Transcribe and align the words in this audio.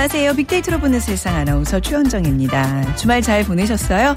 안녕하세요. 0.00 0.32
빅데이터로 0.32 0.80
보는 0.80 0.98
세상 0.98 1.36
아나운서 1.36 1.78
최현정입니다. 1.78 2.94
주말 2.96 3.20
잘 3.20 3.44
보내셨어요? 3.44 4.16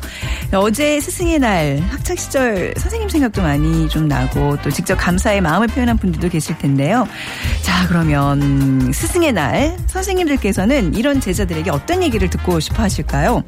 어제 0.54 1.02
스승의 1.02 1.40
날, 1.40 1.78
학창 1.90 2.16
시절 2.16 2.74
선생님 2.78 3.10
생각도 3.10 3.42
많이 3.42 3.90
좀 3.90 4.08
나고 4.08 4.56
또 4.62 4.72
직접 4.72 4.96
감사의 4.96 5.42
마음을 5.42 5.68
표현한 5.68 5.98
분들도 5.98 6.30
계실 6.30 6.58
텐데요. 6.58 7.06
자, 7.64 7.86
그러면 7.90 8.94
스승의 8.94 9.34
날, 9.34 9.76
선생님들께서는 9.88 10.96
이런 10.96 11.20
제자들에게 11.20 11.70
어떤 11.70 12.02
얘기를 12.02 12.30
듣고 12.30 12.62
싶어 12.62 12.82
하실까요? 12.84 13.44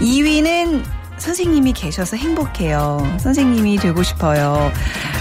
2위는 0.00 0.82
선생님이 1.24 1.72
계셔서 1.72 2.18
행복해요. 2.18 3.16
선생님이 3.18 3.78
되고 3.78 4.02
싶어요. 4.02 4.70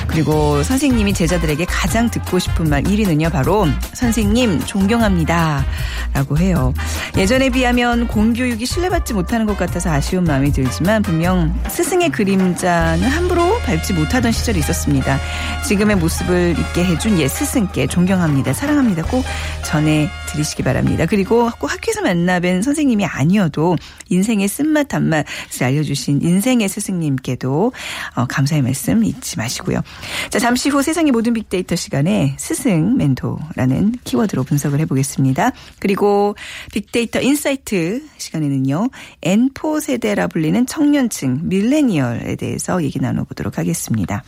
그리고 0.08 0.62
선생님이 0.62 1.14
제자들에게 1.14 1.64
가장 1.64 2.12
듣고 2.12 2.40
싶은 2.40 2.70
말 2.70 2.84
1위는요, 2.84 3.32
바로 3.32 3.66
선생님 3.94 4.66
존경합니다. 4.66 5.66
라고 6.14 6.38
해요. 6.38 6.74
예전에 7.16 7.50
비하면 7.50 8.08
공교육이 8.10 8.66
신뢰받지 8.66 9.14
못하는 9.14 9.46
것 9.46 9.58
같아서 9.58 9.92
아쉬운 9.92 10.26
마음이 10.26 10.52
들지만 10.52 11.04
분명 11.04 11.58
스승의 11.70 12.10
그림자는 12.10 13.08
함부로 13.08 13.58
밟지 13.60 13.94
못하던 13.94 14.32
시절이 14.34 14.60
있었습니다. 14.60 15.18
지금의 15.66 15.96
모습을 15.96 16.56
있게 16.60 16.84
해준 16.84 17.18
옛 17.18 17.30
스승께 17.30 17.88
존경합니다. 17.88 18.52
사랑합니다. 18.52 19.04
꼭 19.04 19.24
전해 19.64 20.10
드리시기 20.28 20.64
바랍니다. 20.64 21.06
그리고 21.06 21.50
꼭 21.58 21.72
학교에서 21.72 22.02
만나뵌 22.02 22.62
선생님이 22.62 23.06
아니어도 23.06 23.78
인생의 24.10 24.48
쓴맛 24.48 24.90
단맛을 24.90 25.64
알려주 25.64 25.93
신 25.96 26.22
인생의 26.22 26.68
스승님께도 26.70 27.72
어, 28.16 28.26
감사의 28.26 28.62
말씀 28.62 29.04
잊지 29.04 29.38
마시고요. 29.38 29.82
자 30.30 30.40
잠시 30.40 30.70
후 30.70 30.82
세상의 30.82 31.12
모든 31.12 31.34
빅데이터 31.34 31.76
시간에 31.76 32.36
스승 32.38 32.98
멘토라는 32.98 33.94
키워드로 34.04 34.44
분석을 34.44 34.80
해보겠습니다. 34.82 35.52
그리고 35.80 36.36
빅데이터 36.72 37.22
insight 37.22 38.04
시간에는요. 38.18 38.90
N포 39.22 39.82
세대라 39.82 40.28
불리는 40.28 40.66
청년층 40.66 41.42
밀레니얼에 41.44 42.36
대해서 42.36 42.84
얘기 42.84 43.00
나눠보도록 43.00 43.58
하겠습니다. 43.58 44.24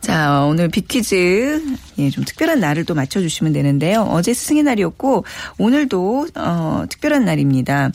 자, 0.00 0.44
오늘 0.44 0.68
빅퀴즈, 0.68 1.62
예, 1.98 2.10
좀 2.10 2.24
특별한 2.24 2.58
날을 2.58 2.84
또 2.84 2.94
맞춰주시면 2.94 3.52
되는데요. 3.52 4.02
어제 4.02 4.34
스승의 4.34 4.64
날이었고, 4.64 5.24
오늘도, 5.58 6.26
어, 6.34 6.84
특별한 6.88 7.24
날입니다. 7.24 7.90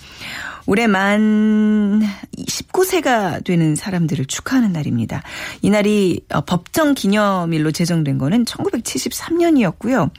올해 0.67 0.85
만 0.85 2.01
19세가 2.37 3.43
되는 3.43 3.75
사람들을 3.75 4.25
축하하는 4.25 4.73
날입니다. 4.73 5.23
이 5.61 5.69
날이 5.69 6.21
어, 6.29 6.41
법정 6.41 6.93
기념일로 6.93 7.71
제정된 7.71 8.17
거는 8.17 8.45
1973년이었고요. 8.45 10.11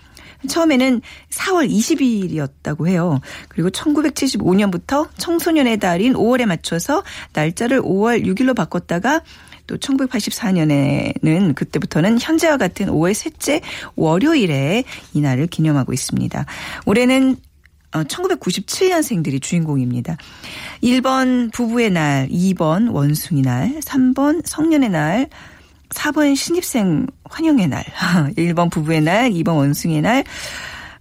처음에는 0.48 1.02
4월 1.30 1.68
20일이었다고 1.68 2.88
해요. 2.88 3.20
그리고 3.48 3.70
1975년부터 3.70 5.08
청소년의 5.18 5.78
달인 5.78 6.14
5월에 6.14 6.46
맞춰서 6.46 7.02
날짜를 7.34 7.82
5월 7.82 8.24
6일로 8.24 8.54
바꿨다가 8.56 9.22
또 9.66 9.76
1984년에는 9.76 11.54
그때부터는 11.54 12.18
현재와 12.20 12.56
같은 12.56 12.86
5월 12.86 13.12
셋째 13.14 13.60
월요일에 13.96 14.84
이 15.12 15.20
날을 15.20 15.48
기념하고 15.48 15.92
있습니다. 15.92 16.46
올해는 16.86 17.36
1997년생들이 17.92 19.40
주인공입니다. 19.42 20.16
1번 20.82 21.52
부부의 21.52 21.90
날, 21.90 22.28
2번 22.28 22.92
원숭이 22.92 23.42
날, 23.42 23.80
3번 23.80 24.42
성년의 24.44 24.90
날, 24.90 25.28
4번 25.90 26.36
신입생 26.36 27.06
환영의 27.24 27.68
날, 27.68 27.84
1번 28.36 28.70
부부의 28.70 29.00
날, 29.00 29.30
2번 29.30 29.56
원숭이의 29.56 30.02
날, 30.02 30.24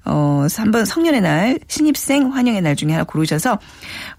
어, 0.08 0.46
3번 0.48 0.86
성년의 0.86 1.22
날, 1.22 1.60
신입생 1.68 2.34
환영의 2.34 2.62
날 2.62 2.76
중에 2.76 2.92
하나 2.92 3.04
고르셔서 3.04 3.60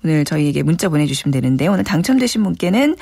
오늘 0.04 0.24
저희에게 0.24 0.62
문자 0.62 0.88
보내주시면 0.88 1.32
되는데 1.32 1.66
오늘 1.66 1.84
당첨되신 1.84 2.42
분께는 2.42 2.96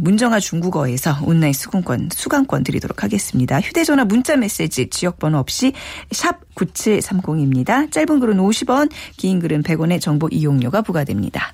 문정아 0.00 0.40
중국어에서 0.40 1.18
온라인 1.22 1.52
수강권, 1.52 2.08
수강권 2.12 2.64
드리도록 2.64 3.02
하겠습니다. 3.02 3.60
휴대전화 3.60 4.04
문자 4.04 4.36
메시지 4.36 4.88
지역번호 4.88 5.38
없이 5.38 5.72
샵 6.10 6.40
9730입니다. 6.54 7.90
짧은 7.90 8.20
글은 8.20 8.38
50원, 8.38 8.90
긴 9.16 9.40
글은 9.40 9.62
100원의 9.62 10.00
정보 10.00 10.28
이용료가 10.30 10.82
부과됩니다. 10.82 11.52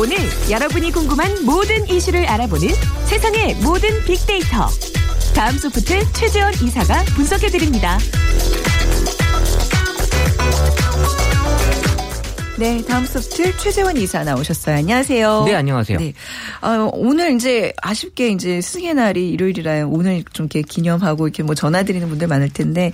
오늘 0.00 0.16
여러분이 0.48 0.92
궁금한 0.92 1.44
모든 1.44 1.84
이슈를 1.88 2.24
알아보는 2.24 2.68
세상의 3.06 3.56
모든 3.56 3.90
빅데이터. 4.04 4.68
다음 5.34 5.58
소프트 5.58 6.12
최재원 6.12 6.54
이사가 6.54 7.02
분석해드립니다. 7.16 7.98
네, 12.60 12.80
다음 12.84 13.04
소프트 13.06 13.56
최재원 13.56 13.96
이사 13.96 14.22
나오셨어요. 14.22 14.76
안녕하세요. 14.76 15.44
네, 15.46 15.54
안녕하세요. 15.56 15.98
네. 15.98 16.12
어, 16.62 16.90
오늘 16.92 17.34
이제 17.34 17.72
아쉽게 17.82 18.28
이제 18.28 18.60
스승의 18.60 18.94
날이 18.94 19.30
일요일이라 19.30 19.86
오늘 19.88 20.22
좀 20.32 20.44
이렇게 20.44 20.62
기념하고 20.62 21.26
이렇게 21.26 21.42
뭐 21.42 21.56
전화드리는 21.56 22.08
분들 22.08 22.28
많을 22.28 22.50
텐데 22.50 22.92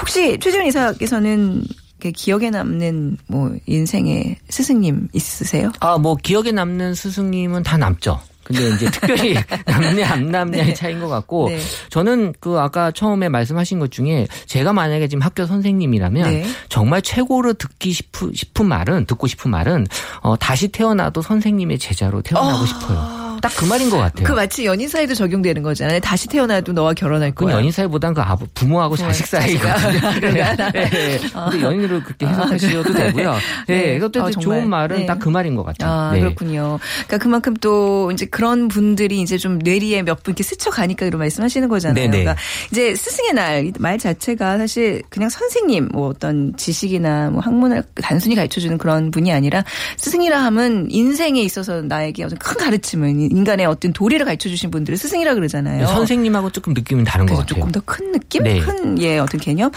혹시 0.00 0.38
최재원 0.40 0.66
이사께서는 0.66 1.64
기억에 1.98 2.50
남는 2.50 3.18
뭐 3.26 3.54
인생의 3.66 4.36
스승님 4.48 5.08
있으세요? 5.12 5.72
아, 5.80 5.98
뭐 5.98 6.16
기억에 6.16 6.52
남는 6.52 6.94
스승님은 6.94 7.62
다 7.62 7.76
남죠. 7.76 8.20
근데 8.46 8.68
이제 8.68 8.88
특별히 8.90 9.34
남냐 9.66 10.08
안 10.08 10.30
남냐의 10.30 10.66
네. 10.66 10.74
차이인 10.74 11.00
것 11.00 11.08
같고 11.08 11.48
네. 11.48 11.58
저는 11.90 12.32
그 12.38 12.60
아까 12.60 12.92
처음에 12.92 13.28
말씀하신 13.28 13.80
것 13.80 13.90
중에 13.90 14.28
제가 14.46 14.72
만약에 14.72 15.08
지금 15.08 15.22
학교 15.22 15.46
선생님이라면 15.46 16.30
네. 16.30 16.46
정말 16.68 17.02
최고로 17.02 17.54
듣기 17.54 17.92
싶은, 17.92 18.32
싶은 18.34 18.66
말은 18.66 19.06
듣고 19.06 19.26
싶은 19.26 19.50
말은 19.50 19.88
어, 20.20 20.36
다시 20.36 20.68
태어나도 20.68 21.22
선생님의 21.22 21.80
제자로 21.80 22.22
태어나고 22.22 22.66
싶어요. 22.66 23.25
딱 23.48 23.56
그 23.56 23.64
말인 23.64 23.90
것 23.90 23.98
같아요. 23.98 24.26
그 24.26 24.32
마치 24.32 24.64
연인 24.64 24.88
사이도 24.88 25.14
적용되는 25.14 25.62
거잖아요. 25.62 26.00
다시 26.00 26.28
태어나도 26.28 26.72
너와 26.72 26.94
결혼할 26.94 27.30
그건 27.32 27.48
거야. 27.48 27.56
연인 27.58 27.70
사이보단 27.72 28.14
그 28.14 28.20
아버, 28.20 28.46
부모하고 28.54 28.96
자식 28.96 29.26
사이거든요. 29.26 30.20
네, 30.32 30.56
네. 30.72 31.18
근데 31.32 31.60
연인으로 31.62 32.02
그렇게 32.02 32.26
해석하셔도 32.26 32.92
되고요. 32.92 33.34
네. 33.68 33.76
네. 33.76 33.96
어쨌든 33.96 34.22
어. 34.22 34.30
좋은 34.30 34.68
말은 34.68 34.96
네. 35.00 35.06
딱그 35.06 35.28
말인 35.28 35.54
것 35.54 35.64
같아요. 35.64 35.90
아, 35.90 36.10
네. 36.12 36.20
그렇군요. 36.20 36.78
그러니까 37.06 37.18
그만큼 37.18 37.54
또 37.56 38.10
이제 38.12 38.26
그런 38.26 38.68
분들이 38.68 39.20
이제 39.20 39.36
좀 39.38 39.58
뇌리에 39.58 40.02
몇 40.02 40.16
분 40.22 40.32
이렇게 40.32 40.42
스쳐가니까 40.42 41.06
이런 41.06 41.18
말씀하시는 41.18 41.68
거잖아요. 41.68 41.94
네네. 41.94 42.10
그러니까 42.24 42.36
이제 42.70 42.94
스승의 42.94 43.32
날 43.34 43.72
말 43.78 43.98
자체가 43.98 44.58
사실 44.58 45.02
그냥 45.10 45.28
선생님 45.28 45.88
뭐 45.92 46.08
어떤 46.08 46.56
지식이나 46.56 47.30
뭐 47.30 47.40
학문을 47.40 47.82
단순히 48.02 48.34
가르쳐 48.34 48.60
주는 48.60 48.78
그런 48.78 49.10
분이 49.10 49.32
아니라 49.32 49.64
스승이라 49.98 50.42
하면 50.44 50.86
인생에 50.90 51.40
있어서 51.42 51.82
나에게 51.82 52.24
어떤 52.24 52.38
큰 52.38 52.56
가르침을 52.56 53.14
인간의 53.36 53.66
어떤 53.66 53.92
도리를 53.92 54.24
가르쳐 54.24 54.48
주신 54.48 54.70
분들을 54.70 54.96
스승이라 54.96 55.34
그러잖아요. 55.34 55.86
선생님하고 55.86 56.50
조금 56.50 56.72
느낌은 56.72 57.04
다른 57.04 57.26
것 57.26 57.34
같아요. 57.36 57.46
조금 57.60 57.70
더 57.72 57.80
큰 57.84 58.12
느낌, 58.12 58.42
네. 58.42 58.58
큰 58.58 58.98
예 59.00 59.18
어떤 59.18 59.40
개념. 59.40 59.70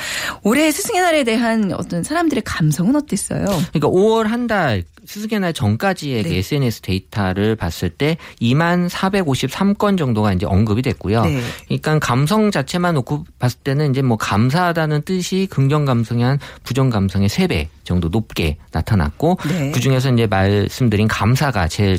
올해 0.44 0.72
스승의 0.72 1.02
날에 1.02 1.24
대한 1.24 1.74
어떤 1.74 2.04
사람들의 2.04 2.44
감성은 2.46 2.96
어땠어요? 2.96 3.46
그러니까 3.46 3.88
5월 3.90 4.24
한 4.24 4.48
달 4.50 4.84
스승의 5.06 5.40
날 5.42 5.54
전까지의 5.54 6.24
네. 6.24 6.30
그 6.30 6.36
SNS 6.36 6.82
데이터를 6.82 7.56
봤을 7.56 7.90
때 7.90 8.18
2만 8.42 8.90
453건 8.90 9.98
정도가 9.98 10.34
이제 10.34 10.46
언급이 10.46 10.82
됐고요. 10.82 11.24
네. 11.26 11.42
그러니까 11.66 12.00
감성 12.00 12.50
자체만 12.52 12.94
놓고 12.96 13.26
봤을 13.40 13.60
때는 13.64 13.92
이제 13.92 14.02
뭐 14.02 14.18
감사하다는 14.18 15.04
뜻이 15.04 15.48
긍정 15.50 15.86
감성이 15.86 16.24
한 16.24 16.40
부정 16.64 16.90
감성의 16.90 17.30
3배 17.30 17.68
정도 17.84 18.08
높게 18.10 18.58
나타났고 18.72 19.38
네. 19.48 19.72
그 19.72 19.80
중에서 19.80 20.12
이제 20.14 20.28
말씀드린 20.28 21.08
감사가 21.08 21.68
제일 21.68 21.98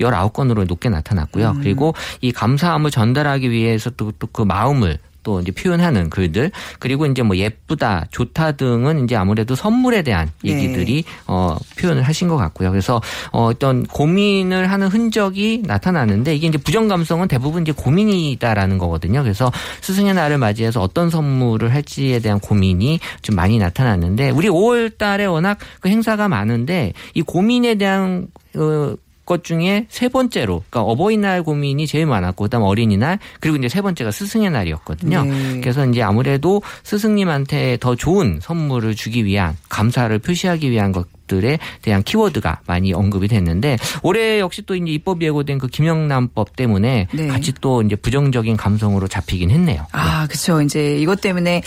1,819건으로 0.00 0.66
높게 0.66 0.88
나타났고요. 0.88 1.50
음. 1.50 1.60
그리고 1.60 1.94
이 2.20 2.32
감사함을 2.32 2.90
전달하기 2.90 3.50
위해서 3.50 3.90
또또그 3.90 4.42
마음을 4.42 4.98
또 5.26 5.40
이제 5.40 5.50
표현하는 5.50 6.08
글들 6.08 6.52
그리고 6.78 7.04
이제 7.04 7.22
뭐 7.22 7.36
예쁘다, 7.36 8.06
좋다 8.12 8.52
등은 8.52 9.02
이제 9.02 9.16
아무래도 9.16 9.56
선물에 9.56 10.02
대한 10.02 10.30
네. 10.44 10.52
얘기들이 10.52 11.02
어 11.26 11.56
표현을 11.80 12.02
하신 12.02 12.28
것 12.28 12.36
같고요. 12.36 12.70
그래서 12.70 13.02
어 13.32 13.46
어떤 13.46 13.82
고민을 13.82 14.70
하는 14.70 14.86
흔적이 14.86 15.64
나타나는데 15.66 16.36
이게 16.36 16.46
이제 16.46 16.58
부정 16.58 16.86
감성은 16.86 17.26
대부분 17.26 17.62
이제 17.62 17.72
고민이다라는 17.72 18.78
거거든요. 18.78 19.24
그래서 19.24 19.50
스승의 19.80 20.14
날을 20.14 20.38
맞이해서 20.38 20.80
어떤 20.80 21.10
선물을 21.10 21.74
할지에 21.74 22.20
대한 22.20 22.38
고민이 22.38 23.00
좀 23.22 23.34
많이 23.34 23.58
나타났는데 23.58 24.30
우리 24.30 24.48
5월 24.48 24.96
달에 24.96 25.24
워낙 25.24 25.58
그 25.80 25.88
행사가 25.88 26.28
많은데 26.28 26.92
이 27.14 27.22
고민에 27.22 27.74
대한 27.74 28.28
어, 28.54 28.94
것 29.26 29.44
중에 29.44 29.86
세 29.90 30.08
번째로, 30.08 30.62
그러니까 30.70 30.82
어버이날 30.90 31.42
고민이 31.42 31.86
제일 31.86 32.06
많았고, 32.06 32.44
그다음 32.44 32.62
어린이날, 32.62 33.18
그리고 33.40 33.56
이제 33.56 33.68
세 33.68 33.82
번째가 33.82 34.10
스승의 34.12 34.50
날이었거든요. 34.50 35.24
네. 35.24 35.60
그래서 35.60 35.84
이제 35.84 36.00
아무래도 36.00 36.62
스승님한테 36.84 37.78
더 37.80 37.96
좋은 37.96 38.38
선물을 38.40 38.94
주기 38.94 39.24
위한 39.24 39.56
감사를 39.68 40.16
표시하기 40.20 40.70
위한 40.70 40.92
것 40.92 41.08
들에 41.26 41.58
대한 41.82 42.02
키워드가 42.02 42.60
많이 42.66 42.92
언급이 42.92 43.28
됐는데 43.28 43.76
올해 44.02 44.40
역시 44.40 44.62
또 44.66 44.74
이제 44.74 44.90
입법 44.92 45.22
예고된 45.22 45.58
그 45.58 45.66
김영란법 45.68 46.56
때문에 46.56 47.08
네. 47.12 47.26
같이 47.28 47.52
또 47.60 47.82
이제 47.82 47.96
부정적인 47.96 48.56
감성으로 48.56 49.08
잡히긴 49.08 49.50
했네요. 49.50 49.86
아, 49.92 50.26
그렇죠. 50.26 50.62
이제 50.62 50.96
이것 50.98 51.20
때문에 51.20 51.62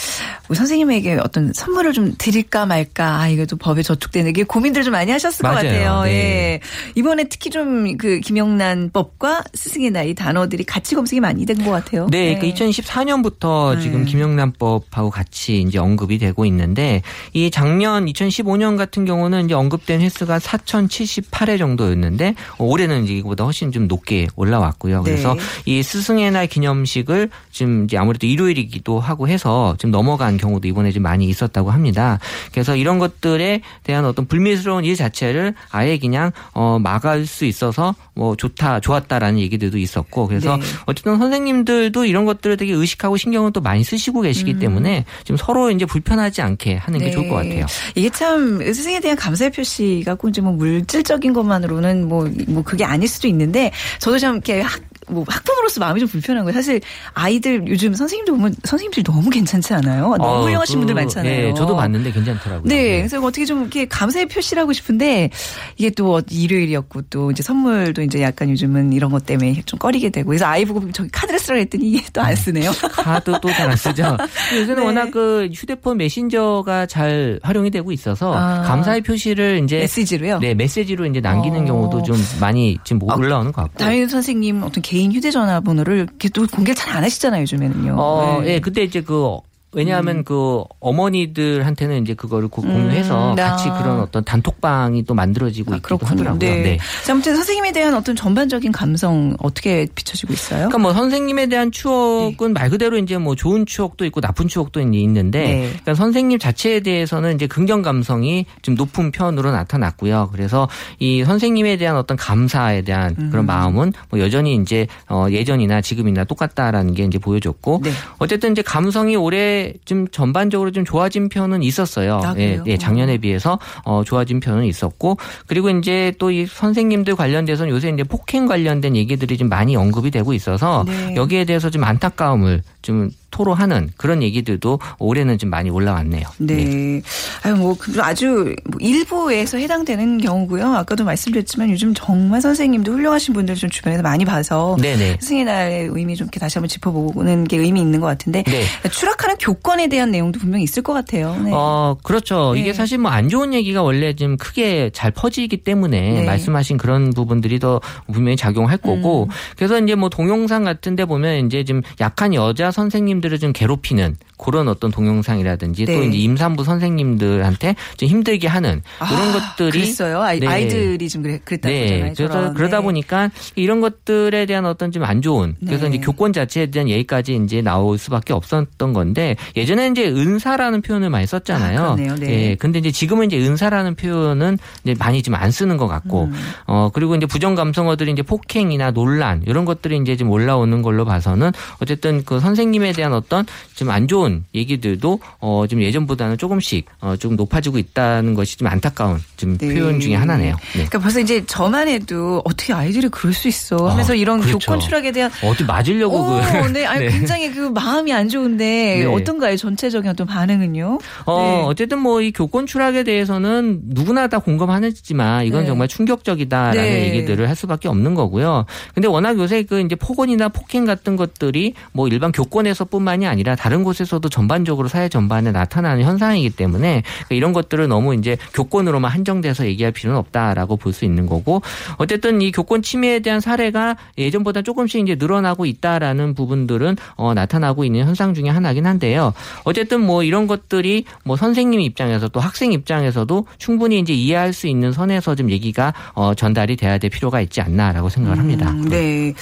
선생님에게 0.54 1.20
어떤 1.24 1.52
선물을 1.54 1.94
좀 1.94 2.14
드릴까 2.18 2.66
말까. 2.66 3.20
아, 3.20 3.28
이것도 3.28 3.58
법에 3.58 3.82
저촉되는 3.82 4.34
게 4.34 4.44
고민들 4.44 4.84
좀 4.84 4.94
많이 4.94 5.12
하셨을 5.12 5.44
것 5.44 5.50
맞아요. 5.50 5.64
같아요. 5.70 6.04
네. 6.04 6.10
예. 6.12 6.60
이번에 6.96 7.26
특히 7.26 7.50
좀 7.50 7.80
그 7.98 8.20
김영란법과 8.20 9.44
스승의 9.54 9.92
나이 9.92 10.14
단어들이 10.14 10.64
같이 10.64 10.96
검색이 10.96 11.20
많이 11.20 11.46
된 11.46 11.60
것 11.60 11.72
같아요. 11.72 12.08
네, 12.10 12.38
그 12.40 12.48
2014년부터 12.48 13.76
네. 13.76 13.82
지금 13.82 14.06
김영란법하고 14.06 15.10
같이 15.10 15.62
이제 15.62 15.78
언급이 15.78 16.18
되고 16.18 16.46
있는데 16.46 17.02
이 17.34 17.52
작년 17.52 18.06
2015년 18.06 18.78
같은 18.78 19.06
경우는 19.06 19.49
이제 19.50 19.56
언급된 19.56 20.00
횟수가 20.02 20.38
4,078회 20.38 21.58
정도였는데 21.58 22.36
올해는 22.60 23.06
이제 23.06 23.14
이거보다 23.16 23.46
훨씬 23.46 23.72
좀 23.72 23.88
높게 23.88 24.28
올라왔고요. 24.36 25.02
그래서 25.02 25.34
네. 25.34 25.42
이 25.66 25.82
스승의 25.82 26.30
날 26.30 26.46
기념식을 26.46 27.32
지금 27.52 27.86
이제 27.86 27.98
아무래도 27.98 28.28
일요일이기도 28.28 29.00
하고 29.00 29.28
해서 29.28 29.76
좀 29.80 29.90
넘어간 29.90 30.38
경우도 30.38 30.68
이번에 30.68 30.92
좀 30.92 31.02
많이 31.02 31.26
있었다고 31.26 31.72
합니다. 31.72 32.20
그래서 32.52 32.76
이런 32.76 33.00
것들에 33.00 33.62
대한 33.82 34.06
어떤 34.06 34.28
불미스러운 34.28 34.86
일 34.86 34.96
자체를 34.96 35.56
아예 35.72 35.98
그냥 35.98 36.32
어 36.54 36.78
막을 36.78 37.26
수 37.26 37.46
있어서 37.46 37.96
뭐 38.14 38.36
좋다 38.36 38.82
좋았다라는 38.82 39.40
얘기들도 39.40 39.80
있었고 39.80 40.28
그래서 40.28 40.58
네. 40.58 40.64
어쨌든 40.86 41.18
선생님들도 41.18 42.06
이런 42.06 42.26
것들을 42.26 42.56
되게 42.58 42.74
의식하고 42.74 43.18
신경을 43.18 43.52
또 43.52 43.62
많이 43.62 43.84
쓰시고 43.84 44.22
계시기 44.22 44.54
음. 44.54 44.60
때문에 44.60 45.06
지금 45.24 45.38
서로 45.38 45.72
이제 45.72 45.86
불편하지 45.86 46.44
않게 46.44 46.76
하는 46.76 47.00
게 47.00 47.06
네. 47.06 47.12
좋을 47.12 47.30
것 47.30 47.36
같아요. 47.36 47.66
이게 47.96 48.12
참 48.12 48.60
스승에 48.60 49.00
대한 49.00 49.18
감사 49.18 49.39
의 49.42 49.52
표시가 49.52 50.16
꼭 50.16 50.30
이제 50.30 50.42
뭐 50.42 50.52
물질적인 50.54 51.34
것만으로는 51.34 52.08
뭐, 52.08 52.30
뭐 52.48 52.64
그게 52.64 52.84
아닐 52.84 53.08
수도 53.08 53.28
있는데 53.28 53.72
저도 54.00 54.18
참 54.20 54.36
이렇게 54.36 54.62
학, 54.62 54.82
뭐 55.10 55.26
학부모로서 55.28 55.80
마음이 55.80 56.00
좀 56.00 56.08
불편한 56.10 56.44
거예요. 56.44 56.54
사실 56.54 56.80
아이들 57.14 57.68
요즘 57.68 57.94
선생님들 57.94 58.34
보면 58.34 58.56
선생님들이 58.64 59.04
너무 59.04 59.30
괜찮지 59.30 59.74
않아요? 59.74 60.16
너무 60.18 60.24
어, 60.24 60.44
훌륭하신 60.44 60.76
그, 60.76 60.80
분들 60.80 60.96
많잖아요. 60.96 61.48
예, 61.50 61.54
저도 61.54 61.76
봤는데 61.76 62.12
괜찮더라고요. 62.12 62.64
네, 62.66 62.98
그래서 62.98 63.20
어떻게 63.22 63.46
좀 63.46 63.62
이렇게 63.62 63.86
감사의 63.88 64.28
표시를 64.28 64.62
하고 64.62 64.74
싶은데 64.74 65.30
이게 65.78 65.90
또 65.90 66.22
일요일이었고 66.30 67.04
또 67.10 67.32
이제 67.32 67.42
선물도 67.44 68.02
이제 68.04 68.22
약간 68.22 68.50
요즘은 68.50 68.94
이런 68.94 69.12
것 69.12 69.26
때문에 69.26 69.62
좀 69.66 69.80
꺼리게 69.80 70.10
되고 70.10 70.28
그래서 70.28 70.46
아이 70.46 70.66
보고 70.66 70.92
저기 70.92 71.10
카드를 71.10 71.40
쓰라 71.40 71.58
했더니 71.58 71.90
이게 71.92 72.06
또 72.14 72.22
안 72.22 72.36
쓰네요. 72.36 72.72
카드 72.92 73.32
또 73.42 73.50
잘 73.52 73.70
안 73.70 73.76
쓰죠. 73.78 74.18
요새는 74.56 74.76
네. 74.76 74.86
워낙 74.86 75.12
그 75.12 75.50
휴대폰 75.54 75.98
메신저가 75.98 76.86
잘 76.88 77.40
활용이 77.44 77.72
되고 77.72 77.92
있어서 77.92 78.34
아. 78.36 78.62
감사의 78.64 79.02
표시를 79.02 79.62
이제 79.64 79.80
메시지로요. 79.80 80.40
네 80.40 80.54
메시지로 80.54 81.06
이제 81.06 81.20
남기는 81.22 81.62
어. 81.62 81.66
경우도 81.66 82.04
좀 82.04 82.18
많이 82.42 82.78
지금 82.84 83.10
아, 83.10 83.16
올라오는 83.16 83.52
것 83.52 83.62
같고. 83.64 83.78
담임 83.80 84.08
선생님 84.08 84.62
어떤 84.64 84.82
개인 84.82 84.99
휴대전화 85.08 85.62
번호를 85.62 85.98
이렇게 85.98 86.30
또 86.30 86.46
공개를 86.48 86.76
잘안 86.76 87.04
하시잖아요 87.04 87.42
요즘에는요. 87.42 87.96
어, 87.98 88.42
네. 88.42 88.56
예, 88.56 88.60
그때 88.60 88.84
이제 88.84 89.02
그 89.02 89.38
왜냐하면 89.72 90.24
그 90.24 90.64
어머니들한테는 90.80 92.02
이제 92.02 92.14
그거를 92.14 92.48
고- 92.48 92.62
공유해서 92.62 93.32
음, 93.32 93.36
같이 93.36 93.70
아. 93.70 93.78
그런 93.78 94.00
어떤 94.00 94.24
단톡방이 94.24 95.04
또 95.06 95.14
만들어지고 95.14 95.74
아, 95.74 95.76
있기도 95.78 95.98
그렇군요. 95.98 96.10
하더라고요. 96.30 96.40
네. 96.40 96.62
네. 96.64 96.78
자, 97.06 97.14
아무튼 97.14 97.36
선생님에 97.36 97.72
대한 97.72 97.94
어떤 97.94 98.16
전반적인 98.16 98.72
감성 98.72 99.36
어떻게 99.40 99.88
비춰지고 99.94 100.34
있어요? 100.34 100.60
그러니까 100.70 100.78
뭐 100.80 100.94
선생님에 100.94 101.48
대한 101.48 101.72
추억은 101.72 102.54
말 102.54 102.70
그대로 102.70 102.98
이제 102.98 103.18
뭐 103.18 103.36
좋은 103.36 103.66
추억도 103.66 104.06
있고 104.06 104.22
나쁜 104.22 104.48
추억도 104.48 104.80
있는데 104.82 105.40
네. 105.40 105.62
그러니까 105.70 105.94
선생님 105.96 106.40
자체에 106.40 106.80
대해서는 106.80 107.36
이제 107.36 107.48
긍정 107.48 107.82
감성이 107.82 108.46
좀 108.62 108.76
높은 108.76 109.12
편으로 109.12 109.52
나타났고요. 109.52 110.30
그래서 110.32 110.68
이 111.00 111.24
선생님에 111.24 111.78
대한 111.78 111.96
어떤 111.96 112.18
감사에 112.18 112.82
대한 112.82 113.16
음. 113.20 113.30
그런 113.30 113.46
마음은 113.46 113.94
뭐 114.10 114.20
여전히 114.20 114.56
이제 114.56 114.88
어 115.10 115.28
예전이나 115.30 115.82
지금이나 115.82 116.24
똑같다라는 116.24 116.94
게 116.96 117.04
이제 117.04 117.20
보여줬고 117.20 117.82
네. 117.84 117.92
어쨌든 118.18 118.52
이제 118.54 118.62
감성이 118.62 119.16
올해 119.16 119.59
좀 119.86 120.08
전반적으로 120.08 120.72
좀 120.72 120.86
좋아진 120.86 121.28
편은 121.28 121.64
있었어요. 121.64 122.22
아, 122.24 122.34
예? 122.38 122.62
예, 122.66 122.78
작년에 122.78 123.18
비해서 123.18 123.60
어 123.84 124.04
좋아진 124.06 124.40
편은 124.40 124.64
있었고 124.66 125.18
그리고 125.48 125.70
이제 125.70 126.14
또 126.18 126.30
이 126.30 126.46
선생님들 126.46 127.16
관련돼서는 127.16 127.72
요새 127.72 127.90
이제 127.90 128.04
폭행 128.04 128.46
관련된 128.46 128.96
얘기들이 128.96 129.38
좀 129.38 129.50
많이 129.50 129.76
언급이 129.76 130.12
되고 130.12 130.34
있어서 130.34 130.84
네. 130.86 131.16
여기에 131.16 131.46
대해서 131.46 131.70
좀 131.70 131.84
안타까움을 131.84 132.62
좀 132.84 133.10
토로하는 133.32 133.90
그런 133.98 134.24
얘기들도 134.24 134.80
올해는 134.98 135.38
좀 135.38 135.50
많이 135.50 135.70
올라왔네요. 135.70 136.28
네. 136.40 137.02
아유, 137.44 137.56
뭐, 137.56 137.76
그 137.78 137.94
아주 138.02 138.56
뭐 138.66 138.80
일부에서 138.80 139.58
해당되는 139.58 140.20
경우고요. 140.20 140.74
아까도 140.74 141.04
말씀드렸지만 141.04 141.70
요즘 141.70 141.94
정말 141.94 142.42
선생님도 142.42 142.92
훌륭하신 142.92 143.34
분들 143.34 143.56
좀 143.56 143.70
주변에서 143.70 144.02
많이 144.02 144.26
봐서 144.26 144.78
네네. 144.82 145.18
스승의 145.20 145.44
날의 145.44 145.90
의미 145.92 146.16
좀 146.16 146.26
이렇게 146.26 146.40
다시 146.40 146.58
한번 146.58 146.70
짚어보는 146.70 147.44
게 147.46 147.58
의미 147.58 147.82
있는 147.82 148.00
것 148.00 148.08
같은데 148.08 148.44
네. 148.44 148.64
추락하는 148.90 149.36
교권에 149.38 149.88
대한 149.88 150.12
내용도 150.12 150.40
분명히 150.40 150.64
있을 150.64 150.84
것 150.84 150.94
같아요. 150.94 151.36
네. 151.44 151.52
어, 151.54 151.96
그렇죠. 152.04 152.54
네. 152.54 152.62
이게 152.62 152.74
사실 152.74 152.98
뭐 152.98 153.10
안 153.20 153.28
좋은 153.28 153.54
얘기가 153.54 153.82
원래 153.82 154.14
좀 154.14 154.38
크게 154.38 154.92
잘 154.94 155.12
퍼지기 155.12 155.58
때문에 155.58 156.00
네. 156.14 156.24
말씀하신 156.24 156.78
그런 156.78 157.10
부분들이 157.12 157.60
더 157.60 157.82
분명히 158.12 158.38
작용할 158.38 158.78
거고 158.78 159.24
음. 159.24 159.30
그래서 159.58 159.78
이제 159.80 159.96
뭐 159.96 160.10
동영상 160.10 160.64
같은 160.64 160.96
데 160.96 161.06
보면 161.06 161.46
이제 161.46 161.64
좀 161.64 161.82
약한 162.00 162.34
여자 162.34 162.72
선생님 162.72 163.19
들을 163.22 163.40
좀 163.40 163.54
괴롭히는 163.54 164.16
그런 164.38 164.68
어떤 164.68 164.92
동영상이라든지 164.92 165.86
또 165.86 165.92
네. 165.92 166.06
이제 166.06 166.18
임산부 166.18 166.64
선생님들한테 166.64 167.76
좀 167.98 168.10
힘들게 168.10 168.48
하는 168.48 168.82
이런 169.12 169.30
아, 169.30 169.34
것들이 169.56 169.72
그랬어요. 169.82 170.22
아이, 170.22 170.40
네. 170.40 170.48
아이들이 170.48 171.10
좀 171.10 171.24
그래, 171.24 171.40
그랬다고 171.44 171.74
네. 171.74 171.80
그러잖아요. 171.88 172.14
그래서 172.16 172.34
저런. 172.34 172.54
그러다 172.54 172.78
네. 172.78 172.84
보니까 172.84 173.32
이런 173.56 173.82
것들에 173.82 174.46
대한 174.46 174.66
어떤 174.66 174.92
좀 174.92 175.00
안 175.10 175.22
좋은 175.22 175.56
그래서 175.66 175.88
네. 175.90 175.96
이제 175.96 176.06
교권 176.06 176.34
자체에 176.34 176.68
대한 176.68 176.88
얘기까지 176.90 177.40
이제 177.44 177.62
나올 177.62 177.98
수밖에 177.98 178.34
없었던 178.34 178.94
건데 178.94 179.36
예전에 179.56 179.88
이제 179.88 180.08
은사라는 180.08 180.82
표현을 180.82 181.10
많이 181.10 181.26
썼잖아요. 181.26 181.82
아. 181.82 181.96
네. 181.96 182.10
예. 182.22 182.56
근데 182.56 182.80
이제 182.80 182.92
지금은 182.92 183.26
이제 183.28 183.40
은사라는 183.40 183.96
표현은 183.96 184.58
이제 184.84 184.96
많이 185.00 185.24
좀 185.24 185.30
안 185.40 185.52
쓰는 185.52 185.78
것 185.78 185.88
같고 185.88 186.26
음. 186.26 186.34
어 186.66 186.90
그리고 186.94 187.16
이제 187.16 187.26
부정 187.26 187.56
감성어들이 187.56 188.12
이제 188.12 188.22
폭행이나 188.24 188.92
논란 188.92 189.42
이런 189.48 189.64
것들이 189.64 189.98
이제 189.98 190.18
좀 190.18 190.30
올라오는 190.30 190.82
걸로 190.82 191.06
봐서는 191.06 191.52
어쨌든 191.82 192.24
그 192.26 192.40
선생님에 192.40 192.92
대한 192.92 193.09
어떤 193.14 193.46
좀 193.76 193.90
안 193.90 194.08
좋은 194.08 194.44
얘기들도 194.54 195.20
어 195.40 195.66
좀 195.68 195.82
예전보다는 195.82 196.38
조금씩 196.38 196.86
어 197.02 197.16
좀 197.18 197.36
높아지고 197.36 197.78
있다는 197.80 198.34
것이 198.36 198.58
좀 198.58 198.68
안타까운 198.68 199.20
좀 199.36 199.58
네. 199.58 199.74
표현 199.74 200.00
중에 200.00 200.16
하나네요. 200.16 200.56
네. 200.56 200.72
그러니까 200.74 201.00
벌써 201.00 201.20
이제 201.20 201.44
저만 201.46 201.88
해도 201.88 202.42
어떻게 202.46 202.72
아이들이 202.74 203.10
그럴 203.10 203.34
수 203.34 203.48
있어 203.48 203.90
하면서 203.90 204.14
아, 204.14 204.16
이런 204.16 204.40
그렇죠. 204.40 204.60
교권 204.60 204.80
추락에 204.80 205.12
대한 205.12 205.32
어디 205.44 205.64
맞으려고 205.64 206.18
오, 206.18 206.40
그 206.64 206.68
네, 206.72 206.86
아니 206.86 207.06
네. 207.06 207.12
굉장히 207.12 207.52
그 207.52 207.70
마음이 207.70 208.14
안 208.14 208.30
좋은데 208.30 209.00
네. 209.00 209.06
어떤가요? 209.06 209.58
전체적인 209.58 210.10
어떤 210.10 210.28
반응은요? 210.28 211.00
어, 211.26 211.38
네. 211.42 211.64
어쨌든 211.66 212.00
뭐 212.00 212.20
이 212.22 212.32
교권 212.32 212.66
추락에 212.68 213.04
대해서는 213.04 213.80
누구나 213.86 214.28
다 214.28 214.40
공감하지만 214.40 215.46
이건 215.46 215.62
네. 215.62 215.68
정말 215.68 215.88
충격적이다라는 215.88 216.82
네. 216.82 217.08
얘기들을 217.08 217.48
할 217.48 217.56
수밖에 217.56 217.88
없는 217.88 218.14
거고요. 218.16 218.66
근데 218.94 219.08
워낙 219.08 219.38
요새 219.38 219.64
그 219.64 219.80
이제 219.80 219.96
폭언이나 219.96 220.50
폭행 220.50 220.86
같은 220.86 221.16
것들이 221.16 221.74
뭐 221.94 222.08
일반 222.08 222.32
교권에서 222.32 222.86
뿐만이 223.00 223.26
아니라 223.28 223.56
다른 223.56 223.84
곳에서도 223.84 224.28
전반적으로 224.30 224.88
사회 224.88 225.10
전반에 225.10 225.52
나타나는 225.52 226.04
현상이기 226.04 226.52
때문에 226.52 227.02
그러니까 227.04 227.36
이런 227.36 227.54
것들을 227.54 227.88
너무 227.88 228.14
이제 228.16 228.38
교권으로만 228.54 229.10
한정돼서 229.12 229.66
얘기할 229.66 229.92
필요는 229.92 230.20
없다라고 230.20 230.78
볼 230.78 230.90
수 230.90 231.06
있는 231.06 231.28
거고 231.28 231.62
어쨌든 231.98 232.42
이 232.42 232.52
교권 232.52 232.82
침해에 232.82 233.20
대한 233.20 233.40
사례가 233.40 233.96
예전보다 234.18 234.64
조금씩 234.64 235.02
이제 235.02 235.16
늘어나고 235.16 235.68
있다라는 235.68 236.34
부분들은 236.34 236.98
어, 237.16 237.36
나타나고 237.36 237.84
있는 237.86 238.06
현상 238.06 238.34
중에 238.34 238.50
하나긴 238.50 238.88
한데요. 238.88 239.34
어쨌든 239.66 240.02
뭐 240.02 240.24
이런 240.24 240.48
것들이 240.48 241.06
뭐 241.24 241.38
선생님 241.38 241.80
입장에서 241.80 242.28
또 242.28 242.40
학생 242.40 242.74
입장에서도 242.74 243.46
충분히 243.60 244.00
이제 244.00 244.14
이해할 244.14 244.52
수 244.52 244.66
있는 244.66 244.92
선에서 244.92 245.36
좀 245.36 245.52
얘기가 245.52 245.94
어, 246.14 246.34
전달이 246.34 246.76
돼야 246.76 246.98
될 246.98 247.12
필요가 247.12 247.40
있지 247.40 247.62
않나라고 247.62 248.10
생각을 248.10 248.40
합니다. 248.40 248.72
음, 248.72 248.90
네. 248.90 249.34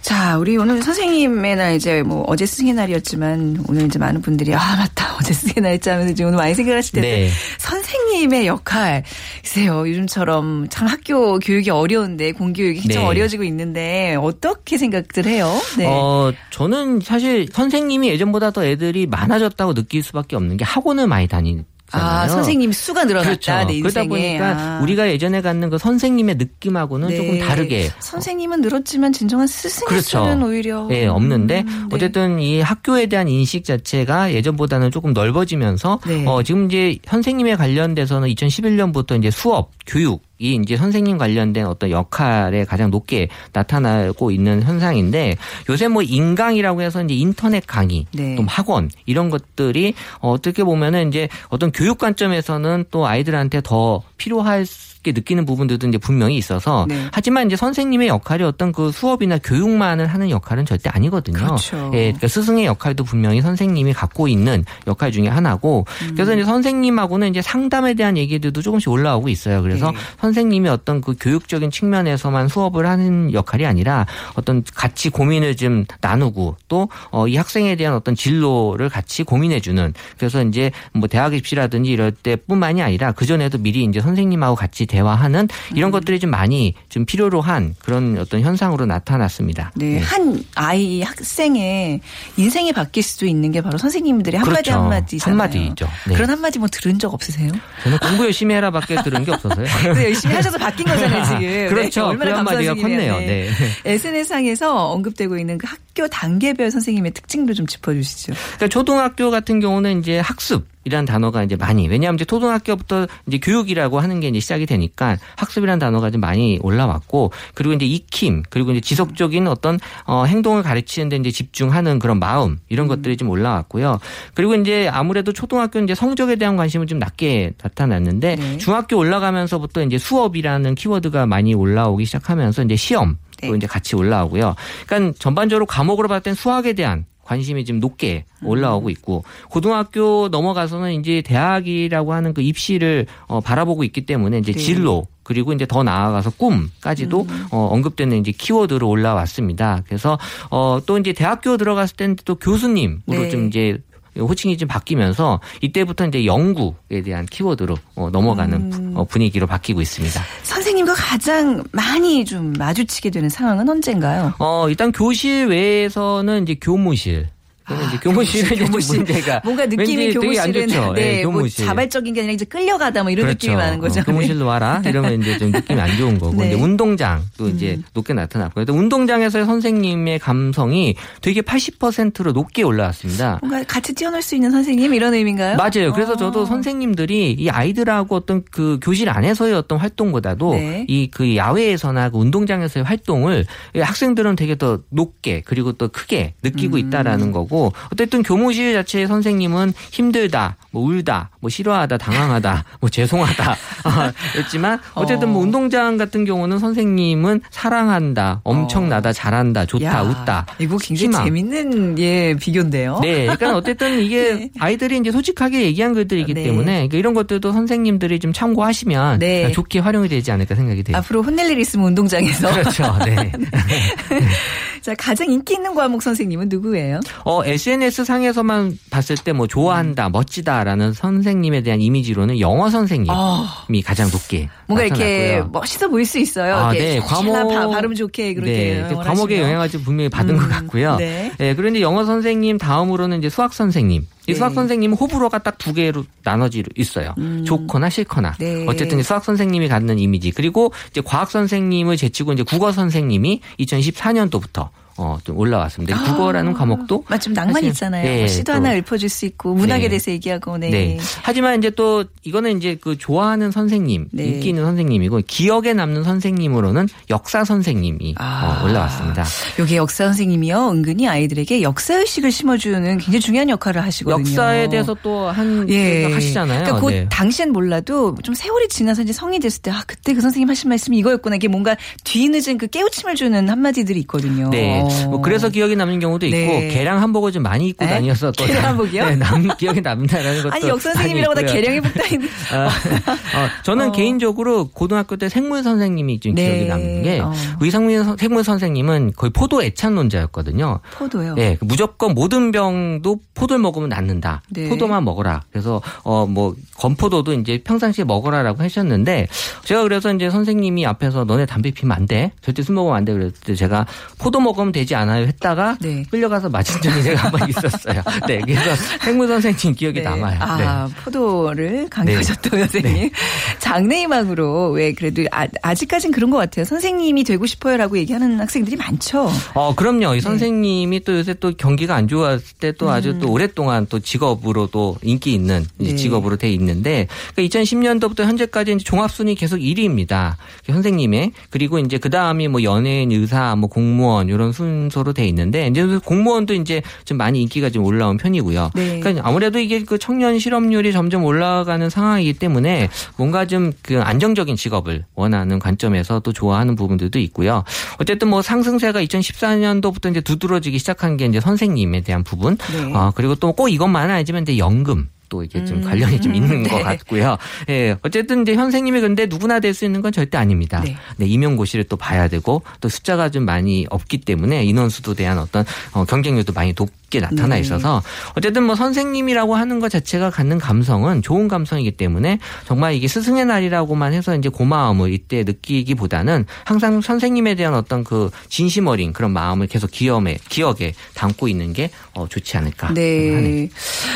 자, 0.00 0.38
우리 0.38 0.56
오늘 0.56 0.82
선생님의 0.82 1.56
날 1.56 1.74
이제 1.76 2.02
뭐 2.02 2.24
어제 2.26 2.46
스승의 2.46 2.72
날이 2.72 2.87
날이었지만 2.88 3.64
오늘 3.68 3.86
이제 3.86 3.98
많은 3.98 4.20
분들이 4.22 4.54
아 4.54 4.76
맞다 4.76 5.16
어제 5.20 5.32
스승의 5.32 5.62
날짜 5.62 5.92
하면서 5.92 6.12
이제 6.12 6.24
오늘 6.24 6.36
많이 6.36 6.54
생각하실 6.54 6.92
텐데 6.92 7.08
네. 7.08 7.30
선생님의 7.58 8.46
역할 8.46 9.04
글쎄요 9.42 9.88
요즘처럼 9.88 10.68
참 10.70 10.86
학교 10.88 11.38
교육이 11.38 11.70
어려운데 11.70 12.32
공교육이 12.32 12.82
좀 12.88 13.02
네. 13.02 13.06
어려워지고 13.06 13.44
있는데 13.44 14.16
어떻게 14.20 14.78
생각들 14.78 15.26
해요? 15.26 15.52
네. 15.76 15.86
어, 15.86 16.32
저는 16.50 17.00
사실 17.00 17.48
선생님이 17.52 18.08
예전보다 18.08 18.50
더 18.50 18.64
애들이 18.64 19.06
많아졌다고 19.06 19.74
느낄 19.74 20.02
수밖에 20.02 20.36
없는 20.36 20.56
게 20.56 20.64
학원을 20.64 21.06
많이 21.06 21.28
다니잖 21.28 21.64
아 21.92 22.28
선생님 22.28 22.72
수가 22.72 23.04
늘어났다 23.04 23.28
그렇죠. 23.30 23.52
내 23.66 23.74
인생에. 23.74 23.80
그러다 23.80 24.08
보니까 24.08 24.76
아. 24.76 24.80
우리가 24.82 25.08
예전에 25.08 25.40
갖는 25.40 25.70
그 25.70 25.78
선생님의 25.78 26.36
느낌하고는 26.36 27.08
네. 27.08 27.16
조금 27.16 27.38
다르게 27.38 27.90
선생님은 28.00 28.60
늘었지만 28.60 29.12
진정한 29.12 29.46
스승의 29.46 29.88
그렇죠. 29.88 30.24
수는 30.24 30.42
오히려 30.42 30.86
예, 30.90 31.06
없는데 31.06 31.60
음, 31.66 31.88
네. 31.88 31.96
어쨌든 31.96 32.40
이 32.40 32.60
학교에 32.60 33.06
대한 33.06 33.28
인식 33.28 33.64
자체가 33.64 34.34
예전보다는 34.34 34.90
조금 34.90 35.12
넓어지면서 35.12 36.00
네. 36.06 36.24
어 36.26 36.42
지금 36.42 36.66
이제 36.66 36.98
선생님에 37.06 37.56
관련돼서는 37.56 38.28
2011년부터 38.28 39.18
이제 39.18 39.30
수업, 39.30 39.70
교육 39.86 40.27
이 40.38 40.54
이제 40.62 40.76
선생님 40.76 41.18
관련된 41.18 41.66
어떤 41.66 41.90
역할에 41.90 42.64
가장 42.64 42.90
높게 42.90 43.28
나타나고 43.52 44.30
있는 44.30 44.62
현상인데 44.62 45.36
요새 45.68 45.88
뭐 45.88 46.02
인강이라고 46.02 46.82
해서 46.82 47.02
이제 47.02 47.14
인터넷 47.14 47.66
강의, 47.66 48.06
네. 48.12 48.36
또 48.36 48.44
학원 48.46 48.90
이런 49.06 49.30
것들이 49.30 49.94
어, 50.20 50.30
어떻게 50.30 50.62
보면은 50.62 51.08
이제 51.08 51.28
어떤 51.48 51.72
교육 51.72 51.98
관점에서는 51.98 52.84
또 52.90 53.06
아이들한테 53.06 53.60
더 53.62 54.02
필요할 54.16 54.64
게 55.08 55.12
느끼는 55.12 55.44
부분들도 55.44 55.88
이제 55.88 55.98
분명히 55.98 56.36
있어서 56.36 56.86
네. 56.88 57.06
하지만 57.12 57.46
이제 57.46 57.56
선생님의 57.56 58.08
역할이 58.08 58.42
어떤 58.44 58.72
그 58.72 58.90
수업이나 58.92 59.38
교육만을 59.38 60.06
하는 60.06 60.30
역할은 60.30 60.66
절대 60.66 60.90
아니거든요. 60.90 61.38
그렇죠. 61.38 61.90
예, 61.94 62.12
그러니까 62.12 62.28
스승의 62.28 62.66
역할도 62.66 63.04
분명히 63.04 63.40
선생님이 63.40 63.92
갖고 63.92 64.28
있는 64.28 64.64
역할 64.86 65.12
중에 65.12 65.28
하나고 65.28 65.86
음. 66.02 66.10
그래서 66.14 66.34
이제 66.34 66.44
선생님하고는 66.44 67.28
이제 67.28 67.42
상담에 67.42 67.94
대한 67.94 68.16
얘기들도 68.16 68.62
조금씩 68.62 68.90
올라오고 68.90 69.28
있어요. 69.28 69.62
그래서 69.62 69.90
네. 69.90 69.98
선생님이 70.20 70.68
어떤 70.68 71.00
그 71.00 71.14
교육적인 71.18 71.70
측면에서만 71.70 72.48
수업을 72.48 72.86
하는 72.86 73.32
역할이 73.32 73.66
아니라 73.66 74.06
어떤 74.34 74.62
같이 74.74 75.10
고민을 75.10 75.56
좀 75.56 75.84
나누고 76.00 76.56
또 76.68 76.88
이 77.28 77.36
학생에 77.36 77.76
대한 77.76 77.94
어떤 77.94 78.14
진로를 78.14 78.88
같이 78.88 79.22
고민해주는 79.22 79.94
그래서 80.16 80.42
이제 80.42 80.70
뭐 80.92 81.08
대학 81.08 81.34
입시라든지 81.34 81.90
이럴 81.90 82.12
때뿐만이 82.12 82.82
아니라 82.82 83.12
그 83.12 83.26
전에도 83.26 83.58
미리 83.58 83.84
이제 83.84 84.00
선생님하고 84.00 84.54
같이 84.54 84.86
대 84.86 84.97
화하는 85.00 85.48
음. 85.72 85.76
이런 85.76 85.90
것들이 85.90 86.18
좀 86.18 86.30
많이 86.30 86.74
좀 86.88 87.04
필요로 87.04 87.40
한 87.40 87.74
그런 87.80 88.18
어떤 88.18 88.40
현상으로 88.40 88.86
나타났습니다. 88.86 89.72
네, 89.76 89.98
한 89.98 90.42
아이 90.54 91.02
학생의 91.02 92.00
인생이 92.36 92.72
바뀔 92.72 93.02
수도 93.02 93.26
있는 93.26 93.52
게 93.52 93.60
바로 93.60 93.78
선생님들의 93.78 94.38
한마디 94.38 94.62
그렇죠. 94.62 94.82
한마디잖아요. 94.82 95.40
한마디죠. 95.40 95.88
네. 96.08 96.14
그런 96.14 96.30
한마디 96.30 96.58
뭐 96.58 96.68
들은 96.70 96.98
적 96.98 97.12
없으세요? 97.14 97.50
저는 97.82 97.98
공부 97.98 98.24
열심히 98.24 98.54
해라밖에 98.54 99.02
들은 99.02 99.24
게 99.24 99.32
없어서요. 99.32 99.66
네, 99.94 100.04
열심히 100.04 100.34
하셔서 100.34 100.58
바뀐 100.58 100.86
거잖아요, 100.86 101.24
지금. 101.24 101.40
그렇죠. 101.68 102.02
네, 102.02 102.06
얼마나 102.08 102.30
그 102.30 102.36
한마디가. 102.38 102.74
컸네요. 102.74 103.18
네. 103.18 103.48
SNS상에서 103.84 104.88
언급되고 104.90 105.38
있는 105.38 105.58
그 105.58 105.66
학교 105.66 106.08
단계별 106.08 106.70
선생님의 106.70 107.12
특징도 107.12 107.54
좀 107.54 107.66
짚어주시죠. 107.66 108.32
그러니까 108.34 108.68
초등학교 108.68 109.30
같은 109.30 109.60
경우는 109.60 110.00
이제 110.00 110.18
학습. 110.18 110.66
이라는 110.88 111.04
단어가 111.04 111.42
이제 111.42 111.54
많이 111.54 111.86
왜냐하면 111.86 112.16
이제 112.16 112.24
초등학교부터 112.24 113.06
이제 113.26 113.38
교육이라고 113.38 114.00
하는 114.00 114.20
게 114.20 114.28
이제 114.28 114.40
시작이 114.40 114.66
되니까 114.66 115.16
학습이라는 115.36 115.78
단어가 115.78 116.10
좀 116.10 116.20
많이 116.20 116.58
올라왔고 116.62 117.30
그리고 117.54 117.74
이제 117.74 117.84
익힘 117.86 118.42
그리고 118.48 118.72
이제 118.72 118.80
지속적인 118.80 119.46
어떤 119.46 119.78
어 120.06 120.24
행동을 120.24 120.62
가르치는데 120.62 121.16
이제 121.16 121.30
집중하는 121.30 121.98
그런 121.98 122.18
마음 122.18 122.58
이런 122.68 122.86
음. 122.86 122.88
것들이 122.88 123.16
좀 123.16 123.28
올라왔고요. 123.28 124.00
그리고 124.34 124.54
이제 124.54 124.88
아무래도 124.88 125.32
초등학교는 125.32 125.86
이제 125.86 125.94
성적에 125.94 126.36
대한 126.36 126.56
관심은 126.56 126.86
좀 126.86 126.98
낮게 126.98 127.52
나타났는데 127.62 128.36
네. 128.36 128.56
중학교 128.56 128.96
올라가면서부터 128.96 129.82
이제 129.82 129.98
수업이라는 129.98 130.74
키워드가 130.74 131.26
많이 131.26 131.54
올라오기 131.54 132.04
시작하면서 132.06 132.64
이제 132.64 132.76
시험 132.76 133.18
또 133.42 133.50
네. 133.50 133.56
이제 133.56 133.66
같이 133.66 133.94
올라오고요. 133.94 134.54
그러니까 134.86 135.18
전반적으로 135.18 135.66
과목으로 135.66 136.08
봤을 136.08 136.22
땐 136.22 136.34
수학에 136.34 136.72
대한 136.72 137.04
관심이 137.28 137.66
좀 137.66 137.78
높게 137.78 138.24
음. 138.40 138.48
올라오고 138.48 138.88
있고 138.88 139.22
고등학교 139.50 140.28
넘어가서는 140.28 140.94
이제 140.94 141.20
대학이라고 141.20 142.14
하는 142.14 142.32
그 142.32 142.40
입시를 142.40 143.06
어, 143.26 143.40
바라보고 143.42 143.84
있기 143.84 144.06
때문에 144.06 144.38
이제 144.38 144.52
네. 144.52 144.58
진로 144.58 145.06
그리고 145.22 145.52
이제 145.52 145.66
더 145.66 145.82
나아가서 145.82 146.30
꿈까지도 146.30 147.26
음. 147.28 147.46
어, 147.50 147.68
언급되는 147.70 148.16
이제 148.18 148.32
키워드로 148.32 148.88
올라왔습니다. 148.88 149.82
그래서 149.86 150.18
어, 150.50 150.80
또 150.86 150.96
이제 150.96 151.12
대학교 151.12 151.58
들어갔을 151.58 151.96
때는 151.96 152.16
또 152.24 152.34
교수님으로 152.36 153.00
네. 153.06 153.28
좀 153.28 153.48
이제 153.48 153.78
호칭이 154.22 154.56
좀 154.56 154.68
바뀌면서 154.68 155.40
이때부터 155.60 156.06
이제 156.06 156.26
연구에 156.26 157.02
대한 157.04 157.26
키워드로 157.26 157.76
어, 157.96 158.10
넘어가는 158.10 158.72
음. 158.72 158.92
어, 158.96 159.04
분위기로 159.04 159.46
바뀌고 159.46 159.80
있습니다. 159.80 160.20
선생님과 160.42 160.94
가장 160.94 161.64
많이 161.72 162.24
좀 162.24 162.52
마주치게 162.52 163.10
되는 163.10 163.28
상황은 163.28 163.68
언젠가요? 163.68 164.34
어, 164.38 164.68
일단 164.68 164.92
교실 164.92 165.46
외에서는 165.46 166.42
이제 166.42 166.56
교무실. 166.60 167.28
그러면 167.68 167.88
이제 167.88 167.98
교무실은 168.02 168.62
아, 168.62 168.66
교무실. 168.66 168.96
문제가 168.96 169.40
뭔가 169.44 169.66
느낌이 169.66 170.14
교무실은 170.14 170.68
좋죠. 170.68 170.92
네, 170.94 171.18
예, 171.18 171.24
뭐 171.24 171.34
교무실. 171.34 171.66
자발적인 171.66 172.14
게 172.14 172.20
아니라 172.20 172.32
이제 172.32 172.44
끌려가다 172.46 173.02
뭐 173.02 173.12
이런 173.12 173.26
느낌이 173.26 173.54
많은 173.54 173.78
거죠. 173.78 174.00
어, 174.00 174.04
교무실로 174.04 174.46
와라 174.46 174.82
이러면 174.86 175.20
이제 175.20 175.38
좀 175.38 175.50
느낌이 175.50 175.78
안 175.78 175.96
좋은 175.98 176.18
거고 176.18 176.34
네. 176.36 176.44
음. 176.44 176.46
이제 176.48 176.62
운동장도 176.62 177.48
이제 177.50 177.78
높게 177.92 178.14
나타났고 178.14 178.54
근데 178.54 178.72
운동장에서의 178.72 179.44
선생님의 179.44 180.18
감성이 180.18 180.96
되게 181.20 181.42
80%로 181.42 182.32
높게 182.32 182.62
올라왔습니다. 182.62 183.38
뭔가 183.42 183.62
같이 183.64 183.94
뛰어놀 183.94 184.22
수 184.22 184.34
있는 184.34 184.50
선생님 184.50 184.94
이런 184.94 185.12
의미인가요? 185.12 185.56
맞아요. 185.56 185.92
그래서 185.92 186.12
어. 186.12 186.16
저도 186.16 186.46
선생님들이 186.46 187.36
이 187.38 187.50
아이들하고 187.50 188.16
어떤 188.16 188.42
그 188.50 188.78
교실 188.82 189.10
안에서의 189.10 189.52
어떤 189.54 189.78
활동보다도 189.78 190.54
네. 190.54 190.86
이그 190.88 191.36
야외에서나 191.36 192.10
그 192.10 192.18
운동장에서의 192.18 192.84
활동을 192.84 193.44
이 193.76 193.80
학생들은 193.80 194.36
되게 194.36 194.56
더 194.56 194.80
높게 194.88 195.42
그리고 195.44 195.72
또 195.72 195.88
크게 195.88 196.34
느끼고 196.42 196.76
음. 196.76 196.78
있다라는 196.78 197.32
거고 197.32 197.57
어쨌든 197.92 198.22
교무실 198.22 198.72
자체의 198.74 199.06
선생님은 199.06 199.72
힘들다, 199.90 200.56
뭐 200.70 200.84
울다, 200.84 201.30
뭐 201.40 201.50
싫어하다, 201.50 201.98
당황하다, 201.98 202.64
뭐 202.80 202.90
죄송하다 202.90 203.56
아, 203.84 204.12
였지만 204.38 204.80
어쨌든 204.94 205.30
뭐 205.30 205.40
어. 205.40 205.44
운동장 205.44 205.96
같은 205.96 206.24
경우는 206.24 206.58
선생님은 206.58 207.40
사랑한다, 207.50 208.40
엄청나다, 208.44 209.12
잘한다, 209.12 209.66
좋다, 209.66 209.84
야, 209.84 210.02
웃다. 210.02 210.46
이거 210.58 210.76
굉장히 210.78 211.08
희망. 211.08 211.24
재밌는 211.24 211.98
예 211.98 212.34
비교인데요. 212.34 213.00
네, 213.02 213.22
그러니까 213.22 213.56
어쨌든 213.56 214.00
이게 214.00 214.34
네. 214.34 214.50
아이들이 214.58 214.98
이제 214.98 215.10
솔직하게 215.10 215.62
얘기한 215.62 215.94
글들이기 215.94 216.34
네. 216.34 216.44
때문에 216.44 216.72
그러니까 216.72 216.96
이런 216.98 217.14
것들도 217.14 217.52
선생님들이 217.52 218.18
좀 218.18 218.32
참고하시면 218.32 219.18
네. 219.18 219.50
좋게 219.52 219.78
활용이 219.80 220.08
되지 220.08 220.30
않을까 220.32 220.54
생각이 220.54 220.82
돼요. 220.82 220.96
앞으로 220.96 221.22
혼낼 221.22 221.50
일 221.50 221.58
있으면 221.58 221.88
운동장에서. 221.88 222.52
그렇죠. 222.52 222.98
네. 223.04 223.32
자 224.88 224.94
가장 224.94 225.30
인기 225.30 225.52
있는 225.52 225.74
과목 225.74 226.00
선생님은 226.02 226.48
누구예요? 226.48 227.00
어, 227.26 227.44
SNS 227.44 228.06
상에서만 228.06 228.78
봤을 228.90 229.16
때 229.16 229.32
뭐 229.34 229.46
좋아한다, 229.46 230.08
멋지다라는 230.08 230.94
선생님에 230.94 231.60
대한 231.62 231.82
이미지로는 231.82 232.40
영어 232.40 232.70
선생님이 232.70 233.10
아, 233.10 233.66
가장 233.84 234.10
높게 234.10 234.48
뭔가 234.66 234.86
이렇게 234.86 235.26
나타났고요. 235.32 235.50
멋있어 235.52 235.88
보일 235.88 236.06
수 236.06 236.18
있어요. 236.18 236.56
아, 236.56 236.72
이렇게 236.72 236.94
네. 236.94 237.00
과목 237.00 237.34
과목- 237.34 237.70
발음 237.72 237.94
좋게 237.94 238.32
그렇게 238.32 238.50
네, 238.50 238.58
이제 238.86 238.92
영어를 238.94 239.10
과목의. 239.10 239.40
영향을 239.42 239.68
좀 239.68 239.82
분명히 239.84 240.08
받은 240.08 240.38
것 240.38 240.44
음, 240.44 240.48
같고요. 240.48 240.96
네. 240.96 241.32
네, 241.36 241.54
그런데 241.54 241.82
영어 241.82 242.06
선생님 242.06 242.56
다음으로는 242.56 243.18
이제 243.18 243.28
수학 243.28 243.52
선생님. 243.52 244.06
이 244.28 244.32
네. 244.32 244.34
수학 244.34 244.54
선생님은 244.54 244.96
호불호가 244.96 245.38
딱 245.38 245.58
두 245.58 245.74
개로 245.74 246.04
나눠져 246.22 246.62
있어요. 246.76 247.14
좋거나 247.44 247.90
싫거나. 247.90 248.30
음. 248.30 248.34
네. 248.38 248.66
어쨌든 248.68 249.02
수학 249.02 249.24
선생님이 249.24 249.68
갖는 249.68 249.98
이미지. 249.98 250.30
그리고 250.30 250.72
이제 250.90 251.02
과학 251.04 251.30
선생님을 251.30 251.96
제치고 251.96 252.32
이제 252.32 252.42
국어 252.44 252.72
선생님이 252.72 253.40
2014년도부터 253.60 254.68
어, 254.98 255.16
좀 255.24 255.38
올라왔습니다. 255.38 255.96
국어라는 256.04 256.52
과목도 256.54 257.04
아, 257.08 257.16
좀 257.18 257.32
낭만 257.32 257.54
사실- 257.54 257.68
있잖아요. 257.68 258.04
네, 258.04 258.26
시도 258.28 258.52
또- 258.52 258.56
하나 258.56 258.74
읊어줄 258.76 259.08
수 259.08 259.24
있고 259.26 259.54
문학에 259.54 259.82
네. 259.84 259.88
대해서 259.90 260.10
얘기하고 260.10 260.58
네. 260.58 260.70
네. 260.70 260.98
하지만 261.22 261.58
이제 261.58 261.70
또 261.70 262.04
이거는 262.24 262.58
이제 262.58 262.76
그 262.80 262.98
좋아하는 262.98 263.50
선생님, 263.50 264.08
네. 264.12 264.24
인기 264.24 264.48
있는 264.48 264.64
선생님이고 264.64 265.22
기억에 265.26 265.72
남는 265.72 266.02
선생님으로는 266.04 266.88
역사 267.10 267.44
선생님이 267.44 268.16
아. 268.18 268.60
어, 268.60 268.64
올라왔습니다. 268.66 269.24
요게 269.60 269.76
역사 269.76 270.04
선생님이요. 270.06 270.70
은근히 270.70 271.06
아이들에게 271.08 271.62
역사 271.62 271.94
의식을 271.94 272.32
심어주는 272.32 272.82
굉장히 272.98 273.20
중요한 273.20 273.48
역할을 273.50 273.82
하시거든요. 273.84 274.28
역사에 274.28 274.68
대해서 274.68 274.96
또한 275.02 275.66
예. 275.68 276.12
하시잖아요. 276.12 276.64
그러니까 276.64 276.80
그 276.86 276.90
네. 276.92 277.06
당시엔 277.08 277.52
몰라도 277.52 278.16
좀 278.24 278.34
세월이 278.34 278.68
지나서 278.68 279.02
이제 279.02 279.12
성이 279.12 279.38
됐을 279.38 279.62
때 279.62 279.68
아 279.70 279.82
그때 279.86 280.14
그 280.14 280.20
선생님 280.20 280.48
하신 280.48 280.68
말씀이 280.70 280.96
이거였구나. 280.98 281.36
이게 281.36 281.46
뭔가 281.46 281.76
뒤늦은 282.04 282.56
그 282.58 282.66
깨우침을 282.68 283.14
주는 283.14 283.48
한마디들이 283.48 284.00
있거든요. 284.00 284.48
네, 284.50 284.82
뭐 285.08 285.20
그래서 285.20 285.48
기억에 285.48 285.74
남는 285.74 286.00
경우도 286.00 286.26
있고 286.26 286.36
네. 286.36 286.68
개량 286.68 287.00
한복을 287.02 287.32
좀 287.32 287.42
많이 287.42 287.68
입고 287.68 287.84
네? 287.84 287.90
다녀서 287.90 288.32
또 288.32 288.44
개량 288.44 288.64
한복이요? 288.64 289.04
네, 289.06 289.16
남 289.16 289.48
기억에 289.58 289.80
남는다라는 289.80 290.42
것도 290.42 290.54
아니 290.54 290.68
역 290.68 290.80
선생님이라고 290.80 291.34
다. 291.34 291.42
계량이 291.42 291.80
붙다있는 291.80 292.28
아, 292.52 292.66
어, 292.66 293.48
저는 293.62 293.88
어. 293.88 293.92
개인적으로 293.92 294.68
고등학교 294.68 295.16
때 295.16 295.28
생물 295.28 295.62
선생님이 295.62 296.20
좀 296.20 296.34
네. 296.34 296.44
기억에 296.46 296.64
남는 296.68 297.02
게 297.02 297.20
어. 297.20 297.32
우리 297.60 297.70
생물, 297.70 298.02
선- 298.04 298.16
생물 298.16 298.44
선생님은 298.44 299.12
거의 299.16 299.30
포도 299.30 299.62
애찬론자였거든요. 299.62 300.80
포도요. 300.96 301.34
네, 301.34 301.56
무조건 301.60 302.14
모든 302.14 302.52
병도 302.52 303.20
포도를 303.34 303.60
먹으면 303.60 303.88
낫는다. 303.88 304.42
네. 304.50 304.68
포도만 304.68 305.04
먹어라. 305.04 305.42
그래서 305.50 305.80
어 306.04 306.26
뭐 306.28 306.54
건포도도 306.76 307.32
이제 307.34 307.62
평상시에 307.64 308.04
먹어라라고 308.04 308.62
하셨는데 308.62 309.28
제가 309.64 309.82
그래서 309.82 310.12
이제 310.12 310.28
선생님이 310.30 310.84
앞에서 310.86 311.24
너네 311.24 311.46
담배 311.46 311.70
피면 311.70 311.96
안 311.96 312.06
돼. 312.06 312.32
절대 312.42 312.62
술 312.62 312.74
먹으면 312.74 312.96
안 312.96 313.04
돼. 313.04 313.12
그랬을 313.12 313.32
때 313.44 313.54
제가 313.54 313.86
포도 314.18 314.40
먹으면 314.40 314.72
되지 314.80 314.94
않아요 314.94 315.26
했다가 315.26 315.76
네. 315.80 316.04
끌려가서 316.10 316.48
맞은 316.48 316.80
적이 316.82 317.02
제가 317.02 317.22
한 317.24 317.32
번 317.32 317.48
있었어요. 317.48 318.02
네, 318.26 318.38
그래서 318.44 318.74
생물 319.02 319.28
선생님 319.28 319.74
기억에 319.74 319.94
네. 319.94 320.02
남아요. 320.02 320.38
아, 320.40 320.86
네. 320.88 320.94
포도를 321.04 321.88
강요하셨던 321.90 322.58
선생님. 322.60 322.92
네. 322.94 323.10
장래희망으로 323.58 324.70
왜 324.70 324.92
그래도 324.92 325.24
아, 325.30 325.74
직까진 325.74 326.10
그런 326.10 326.30
것 326.30 326.38
같아요. 326.38 326.64
선생님이 326.64 327.24
되고 327.24 327.46
싶어요라고 327.46 327.98
얘기하는 327.98 328.40
학생들이 328.40 328.76
많죠. 328.76 329.30
어, 329.54 329.74
그럼요. 329.74 330.12
네. 330.12 330.18
이 330.18 330.20
선생님이 330.20 331.00
또 331.04 331.16
요새 331.18 331.34
또 331.34 331.52
경기가 331.56 331.94
안 331.94 332.08
좋았을 332.08 332.56
때 332.60 332.68
또 332.78 332.90
아주 332.90 333.18
또 333.18 333.32
오랫동안 333.32 333.86
또 333.88 333.98
직업으로 333.98 334.68
또 334.68 334.96
인기 335.02 335.32
있는 335.34 335.66
음. 335.80 335.84
네. 335.84 335.96
직업으로 335.96 336.36
돼 336.36 336.50
있는데 336.52 337.08
그러니까 337.34 337.58
2010년도부터 337.60 338.20
현재까지 338.24 338.72
이제 338.72 338.84
종합순위 338.84 339.34
계속 339.34 339.56
1위입니다. 339.56 340.34
선생님의 340.66 341.32
그리고 341.50 341.78
이제 341.78 341.98
그 341.98 342.10
다음이 342.10 342.46
뭐 342.48 342.62
연예인, 342.62 343.10
의사, 343.10 343.56
뭐 343.56 343.68
공무원 343.68 344.28
이런 344.28 344.52
순 344.52 344.67
서로 344.90 345.12
돼 345.12 345.26
있는데 345.28 345.66
이제 345.66 345.84
공무원도 346.04 346.54
이제 346.54 346.82
좀 347.04 347.16
많이 347.18 347.42
인기가 347.42 347.70
좀 347.70 347.84
올라온 347.84 348.16
편이고요. 348.16 348.70
네. 348.74 349.00
그러니까 349.00 349.26
아무래도 349.26 349.58
이게 349.58 349.82
그 349.84 349.98
청년 349.98 350.38
실업률이 350.38 350.92
점점 350.92 351.24
올라가는 351.24 351.88
상황이기 351.90 352.34
때문에 352.34 352.88
뭔가 353.16 353.46
좀 353.46 353.72
그 353.82 354.00
안정적인 354.00 354.56
직업을 354.56 355.04
원하는 355.14 355.58
관점에서 355.58 356.20
또 356.20 356.32
좋아하는 356.32 356.74
부분들도 356.76 357.18
있고요. 357.20 357.64
어쨌든 357.98 358.28
뭐 358.28 358.42
상승세가 358.42 359.02
2014년도부터 359.02 360.10
이제 360.10 360.20
두드러지기 360.20 360.78
시작한 360.78 361.16
게 361.16 361.26
이제 361.26 361.40
선생님에 361.40 362.02
대한 362.02 362.24
부분. 362.24 362.56
네. 362.72 362.92
어, 362.94 363.12
그리고 363.14 363.34
또 363.34 363.52
꼭 363.52 363.68
이것만은 363.70 364.14
아니지만 364.14 364.42
이제 364.42 364.56
연금. 364.58 365.08
또 365.28 365.42
이게 365.44 365.64
좀 365.64 365.80
관련이 365.82 366.20
좀 366.20 366.34
있는 366.34 366.62
것 366.68 366.76
네. 366.78 366.82
같고요. 366.82 367.36
예. 367.68 367.96
어쨌든 368.02 368.42
이제 368.42 368.54
현생님이 368.54 369.00
근데 369.00 369.26
누구나 369.26 369.60
될 369.60 369.68
수 369.74 369.84
있는 369.84 370.02
건 370.02 370.10
절대 370.12 370.36
아닙니다. 370.38 370.80
네. 370.84 370.96
네. 371.18 371.26
임용고시를 371.26 371.84
또 371.84 371.96
봐야 371.96 372.26
되고 372.26 372.62
또 372.80 372.88
숫자가 372.88 373.30
좀 373.30 373.44
많이 373.44 373.86
없기 373.90 374.18
때문에 374.22 374.64
인원수도 374.64 375.14
대한 375.14 375.38
어떤 375.38 375.64
어, 375.92 376.04
경쟁률도 376.04 376.52
많이 376.52 376.74
높 376.74 376.88
게 377.10 377.20
나타나 377.20 377.54
네. 377.54 377.60
있어서 377.60 378.02
어쨌든 378.36 378.64
뭐 378.64 378.74
선생님이라고 378.74 379.54
하는 379.54 379.80
것 379.80 379.88
자체가 379.88 380.30
갖는 380.30 380.58
감성은 380.58 381.22
좋은 381.22 381.48
감성이기 381.48 381.92
때문에 381.92 382.38
정말 382.66 382.94
이게 382.94 383.08
스승의 383.08 383.46
날이라고만 383.46 384.12
해서 384.12 384.36
이제 384.36 384.48
고마움을 384.48 385.12
이때 385.12 385.42
느끼기보다는 385.44 386.44
항상 386.64 387.00
선생님에 387.00 387.54
대한 387.54 387.74
어떤 387.74 388.04
그 388.04 388.30
진심 388.48 388.88
어린 388.88 389.12
그런 389.12 389.30
마음을 389.30 389.66
계속 389.66 389.90
기억에 389.90 390.38
기억에 390.48 390.94
담고 391.14 391.48
있는 391.48 391.72
게 391.72 391.90
어, 392.12 392.26
좋지 392.28 392.56
않을까 392.56 392.88
하네요. 392.88 393.40
네. 393.40 393.68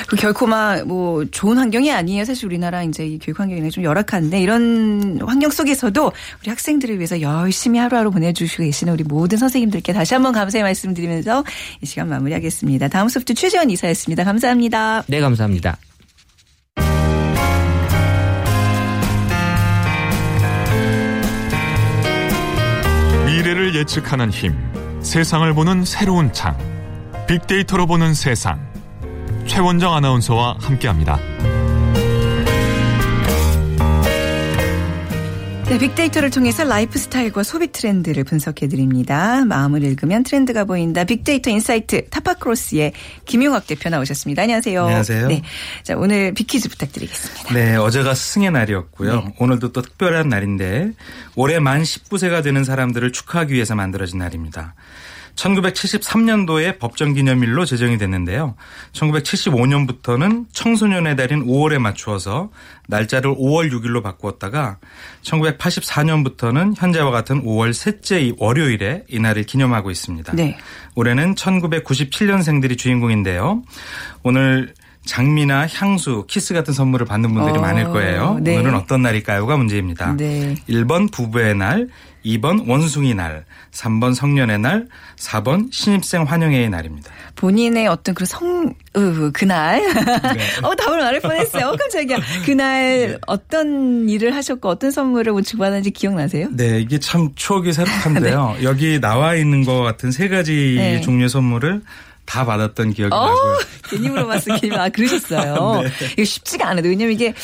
그 0.06 0.16
결코 0.16 0.46
막 0.46 0.82
뭐 0.84 1.24
좋은 1.24 1.58
환경이 1.58 1.90
아니에요. 1.92 2.24
사실 2.24 2.46
우리나라 2.46 2.82
이제 2.82 3.06
이 3.06 3.18
교육 3.18 3.40
환경이 3.40 3.70
좀 3.70 3.84
열악한데 3.84 4.40
이런 4.40 5.18
환경 5.24 5.50
속에서도 5.50 6.12
우리 6.42 6.50
학생들을 6.50 6.96
위해서 6.96 7.20
열심히 7.20 7.78
하루하루 7.78 8.10
보내주시고 8.10 8.64
계시는 8.64 8.92
우리 8.92 9.04
모든 9.04 9.38
선생님들께 9.38 9.92
다시 9.92 10.14
한번 10.14 10.32
감사의 10.32 10.62
말씀드리면서 10.62 11.44
이 11.80 11.86
시간 11.86 12.08
마무리하겠습니다. 12.08 12.81
다음 12.88 13.08
소프트 13.08 13.34
최재원 13.34 13.70
이사였습니다. 13.70 14.24
감사합니다. 14.24 15.02
네 15.08 15.20
감사합니다. 15.20 15.76
미래를 23.26 23.74
예측하는 23.74 24.30
힘, 24.30 24.54
세상을 25.02 25.52
보는 25.54 25.84
새로운 25.84 26.32
창, 26.32 26.56
빅데이터로 27.26 27.86
보는 27.86 28.14
세상. 28.14 28.60
최원정 29.46 29.94
아나운서와 29.94 30.56
함께합니다. 30.60 31.18
네, 35.68 35.78
빅데이터를 35.78 36.30
통해서 36.30 36.64
라이프 36.64 36.98
스타일과 36.98 37.44
소비 37.44 37.72
트렌드를 37.72 38.24
분석해 38.24 38.68
드립니다. 38.68 39.44
마음을 39.44 39.82
읽으면 39.84 40.22
트렌드가 40.22 40.64
보인다. 40.64 41.04
빅데이터 41.04 41.50
insight 41.50 42.08
타파크로스의 42.10 42.92
김용학 43.24 43.66
대표 43.66 43.88
나오셨습니다. 43.88 44.42
안녕하세요. 44.42 44.82
안녕하세요. 44.82 45.28
네. 45.28 45.42
자, 45.82 45.96
오늘 45.96 46.34
빅퀴즈 46.34 46.68
부탁드리겠습니다. 46.68 47.54
네, 47.54 47.76
어제가 47.76 48.12
스승의 48.12 48.50
날이었고요. 48.50 49.14
네. 49.14 49.34
오늘도 49.38 49.72
또 49.72 49.82
특별한 49.82 50.28
날인데 50.28 50.92
올해 51.36 51.58
만 51.58 51.82
19세가 51.82 52.42
되는 52.42 52.64
사람들을 52.64 53.12
축하하기 53.12 53.54
위해서 53.54 53.74
만들어진 53.74 54.18
날입니다. 54.18 54.74
1973년도에 55.36 56.78
법정 56.78 57.14
기념일로 57.14 57.64
제정이 57.64 57.98
됐는데요. 57.98 58.54
1975년부터는 58.92 60.46
청소년의 60.52 61.16
달인 61.16 61.46
5월에 61.46 61.78
맞추어서 61.78 62.50
날짜를 62.88 63.34
5월 63.34 63.72
6일로 63.72 64.02
바꾸었다가 64.02 64.78
1984년부터는 65.22 66.74
현재와 66.76 67.10
같은 67.10 67.42
5월 67.42 67.72
셋째 67.72 68.32
월요일에 68.38 69.04
이 69.08 69.18
날을 69.18 69.44
기념하고 69.44 69.90
있습니다. 69.90 70.32
네. 70.34 70.56
올해는 70.94 71.34
1997년생들이 71.34 72.76
주인공인데요. 72.76 73.62
오늘 74.22 74.74
장미나 75.04 75.66
향수, 75.66 76.24
키스 76.28 76.54
같은 76.54 76.72
선물을 76.72 77.06
받는 77.06 77.34
분들이 77.34 77.58
어, 77.58 77.60
많을 77.60 77.84
거예요. 77.90 78.38
네. 78.40 78.56
오늘은 78.56 78.74
어떤 78.76 79.02
날일까요가 79.02 79.56
문제입니다. 79.56 80.16
네. 80.16 80.54
1번 80.68 81.10
부부의 81.10 81.56
날, 81.56 81.88
2번 82.24 82.68
원숭이 82.68 83.12
날, 83.12 83.44
3번 83.72 84.14
성년의 84.14 84.60
날, 84.60 84.86
4번 85.18 85.72
신입생 85.72 86.22
환영회의 86.22 86.70
날입니다. 86.70 87.10
본인의 87.34 87.88
어떤 87.88 88.14
그 88.14 88.24
성, 88.24 88.74
으, 88.96 89.32
그날. 89.32 89.82
어, 90.62 90.74
답을 90.76 90.98
말할 90.98 91.20
뻔했어요. 91.20 91.66
어, 91.66 91.76
깜짝이야. 91.76 92.18
그날 92.46 93.18
어떤 93.26 94.08
일을 94.08 94.36
하셨고 94.36 94.68
어떤 94.68 94.92
선물을 94.92 95.32
뭐 95.32 95.42
주고받았는지 95.42 95.90
기억나세요? 95.90 96.48
네, 96.52 96.78
이게 96.80 97.00
참 97.00 97.30
추억이 97.34 97.72
새록한데요. 97.72 98.58
여기 98.62 99.00
나와 99.00 99.34
있는 99.34 99.64
것 99.64 99.80
같은 99.80 100.12
세 100.12 100.28
가지 100.28 100.76
네. 100.78 101.00
종류의 101.00 101.28
선물을 101.28 101.82
다 102.24 102.44
받았던 102.44 102.92
기억이 102.92 103.14
어, 103.14 103.26
나고요. 103.26 103.58
괜히 103.90 104.08
물어봤어. 104.08 104.56
괜히 104.56 104.76
아 104.76 104.88
그러셨어요. 104.88 105.82
이거 106.16 106.24
쉽지가 106.24 106.68
않아요. 106.68 106.88
왜냐면 106.88 107.12
이게 107.12 107.34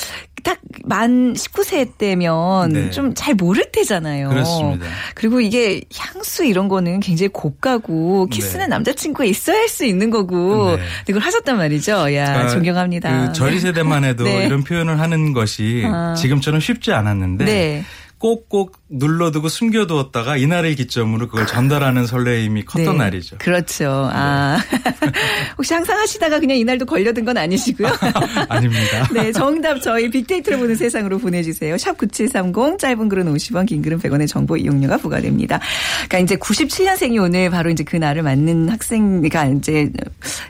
딱 0.42 0.58
만 0.88 1.34
19세 1.34 1.98
때면 1.98 2.70
네. 2.70 2.90
좀잘 2.90 3.34
모를 3.34 3.70
때잖아요. 3.70 4.30
그렇습니다. 4.30 4.86
그리고 5.14 5.40
이게 5.40 5.82
향수 5.94 6.44
이런 6.44 6.68
거는 6.68 7.00
굉장히 7.00 7.28
고가고 7.28 8.26
키스는 8.26 8.64
네. 8.64 8.68
남자친구가 8.68 9.24
있어야 9.24 9.56
할 9.56 9.68
수 9.68 9.84
있는 9.84 10.08
거고 10.08 10.76
네. 10.76 10.82
이걸 11.10 11.20
하셨단 11.20 11.58
말이죠. 11.58 11.92
야 12.14 12.24
그러니까 12.24 12.48
존경합니다. 12.48 13.26
그 13.26 13.32
저희 13.34 13.60
세대만 13.60 14.02
해도 14.02 14.24
네. 14.24 14.46
이런 14.46 14.64
표현을 14.64 14.98
하는 14.98 15.34
것이 15.34 15.84
아. 15.86 16.14
지금처럼 16.16 16.58
쉽지 16.58 16.92
않았는데 16.92 17.44
네. 17.44 17.84
꼭꼭 18.18 18.76
눌러두고 18.88 19.48
숨겨두었다가 19.48 20.36
이날을 20.36 20.74
기점으로 20.74 21.28
그걸 21.28 21.46
전달하는 21.46 22.04
설레임이 22.06 22.64
컸던 22.64 22.96
네. 22.96 23.04
날이죠. 23.04 23.38
그렇죠. 23.38 24.10
아. 24.12 24.58
혹시 25.56 25.72
항상 25.72 25.98
하시다가 25.98 26.40
그냥 26.40 26.56
이날도 26.56 26.84
걸려든 26.86 27.24
건 27.24 27.36
아니시고요. 27.36 27.88
아닙니다. 28.48 29.08
네, 29.14 29.30
정답 29.30 29.80
저희 29.80 30.10
빅데이터를 30.10 30.58
보는 30.58 30.74
세상으로 30.74 31.18
보내주세요. 31.18 31.78
샵 31.78 31.96
9730, 31.96 32.78
짧은 32.78 33.08
글은 33.08 33.32
50원, 33.32 33.66
긴 33.66 33.82
글은 33.82 34.00
100원의 34.00 34.26
정보 34.26 34.56
이용료가 34.56 34.96
부과됩니다. 34.96 35.60
그러니까 36.08 36.18
이제 36.18 36.36
97년생이 36.36 37.22
오늘 37.22 37.50
바로 37.50 37.70
이제 37.70 37.84
그 37.84 37.96
날을 37.96 38.22
맞는 38.22 38.68
학생가 38.68 39.46
이제 39.46 39.92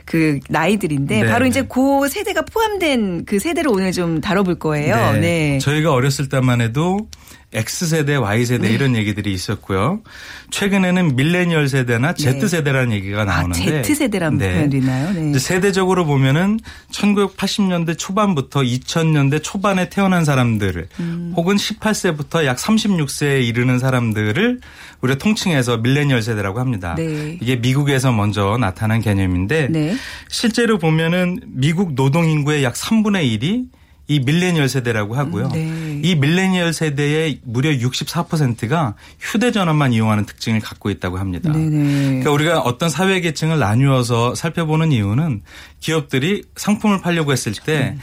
그 0.05 0.39
나이들인데 0.49 1.23
네, 1.23 1.29
바로 1.29 1.43
네. 1.43 1.49
이제 1.49 1.61
그 1.63 2.07
세대가 2.09 2.41
포함된 2.41 3.25
그 3.25 3.37
세대를 3.37 3.69
오늘 3.69 3.91
좀 3.91 4.21
다뤄볼 4.21 4.57
거예요. 4.57 5.13
네. 5.19 5.59
저희가 5.59 5.91
어렸을 5.91 6.29
때만 6.29 6.61
해도 6.61 7.07
X세대, 7.51 8.15
Y세대 8.15 8.71
이런 8.71 8.95
얘기들이 8.95 9.33
있었고요. 9.33 10.01
최근에는 10.51 11.15
밀레니얼 11.15 11.67
세대나 11.67 12.13
네. 12.13 12.39
Z세대라는 12.39 12.91
얘기가 12.91 13.23
아, 13.23 13.25
나오는데 13.25 13.81
Z세대라는 13.81 14.37
표현도 14.37 14.77
있나요? 14.77 15.11
네. 15.13 15.39
세대적으로 15.39 16.05
보면은 16.05 16.59
1980년대 16.91 17.97
초반부터 17.97 18.61
2000년대 18.61 19.41
초반에 19.41 19.89
태어난 19.89 20.25
사람들을 20.25 20.89
음. 20.99 21.33
혹은 21.35 21.55
18세부터 21.55 22.45
약 22.45 22.57
36세에 22.57 23.47
이르는 23.47 23.79
사람들을 23.79 24.59
우리가 25.01 25.17
통칭해서 25.17 25.77
밀레니얼 25.77 26.21
세대라고 26.21 26.59
합니다. 26.59 26.93
네. 26.95 27.39
이게 27.41 27.55
미국에서 27.55 28.11
먼저 28.11 28.57
나타난 28.59 29.01
개념인데 29.01 29.69
네. 29.71 29.95
실제로 30.29 30.77
보면은 30.77 31.39
미국 31.47 31.95
노동 31.95 32.29
인구의 32.29 32.63
약 32.63 32.75
3분의 32.75 33.39
1이 33.39 33.79
이 34.09 34.19
밀레니얼 34.19 34.67
세대라고 34.67 35.15
하고요. 35.15 35.49
네. 35.49 35.88
이 36.03 36.15
밀레니얼 36.15 36.73
세대의 36.73 37.39
무려 37.43 37.69
64%가 37.71 38.95
휴대전화만 39.19 39.93
이용하는 39.93 40.25
특징을 40.25 40.59
갖고 40.59 40.89
있다고 40.89 41.17
합니다. 41.17 41.51
네네. 41.51 41.69
그러니까 41.69 42.31
우리가 42.31 42.59
어떤 42.59 42.89
사회 42.89 43.19
계층을 43.19 43.59
나누어서 43.59 44.35
살펴보는 44.35 44.91
이유는 44.91 45.41
기업들이 45.79 46.43
상품을 46.55 47.01
팔려고 47.01 47.31
했을 47.31 47.53
때 47.53 47.97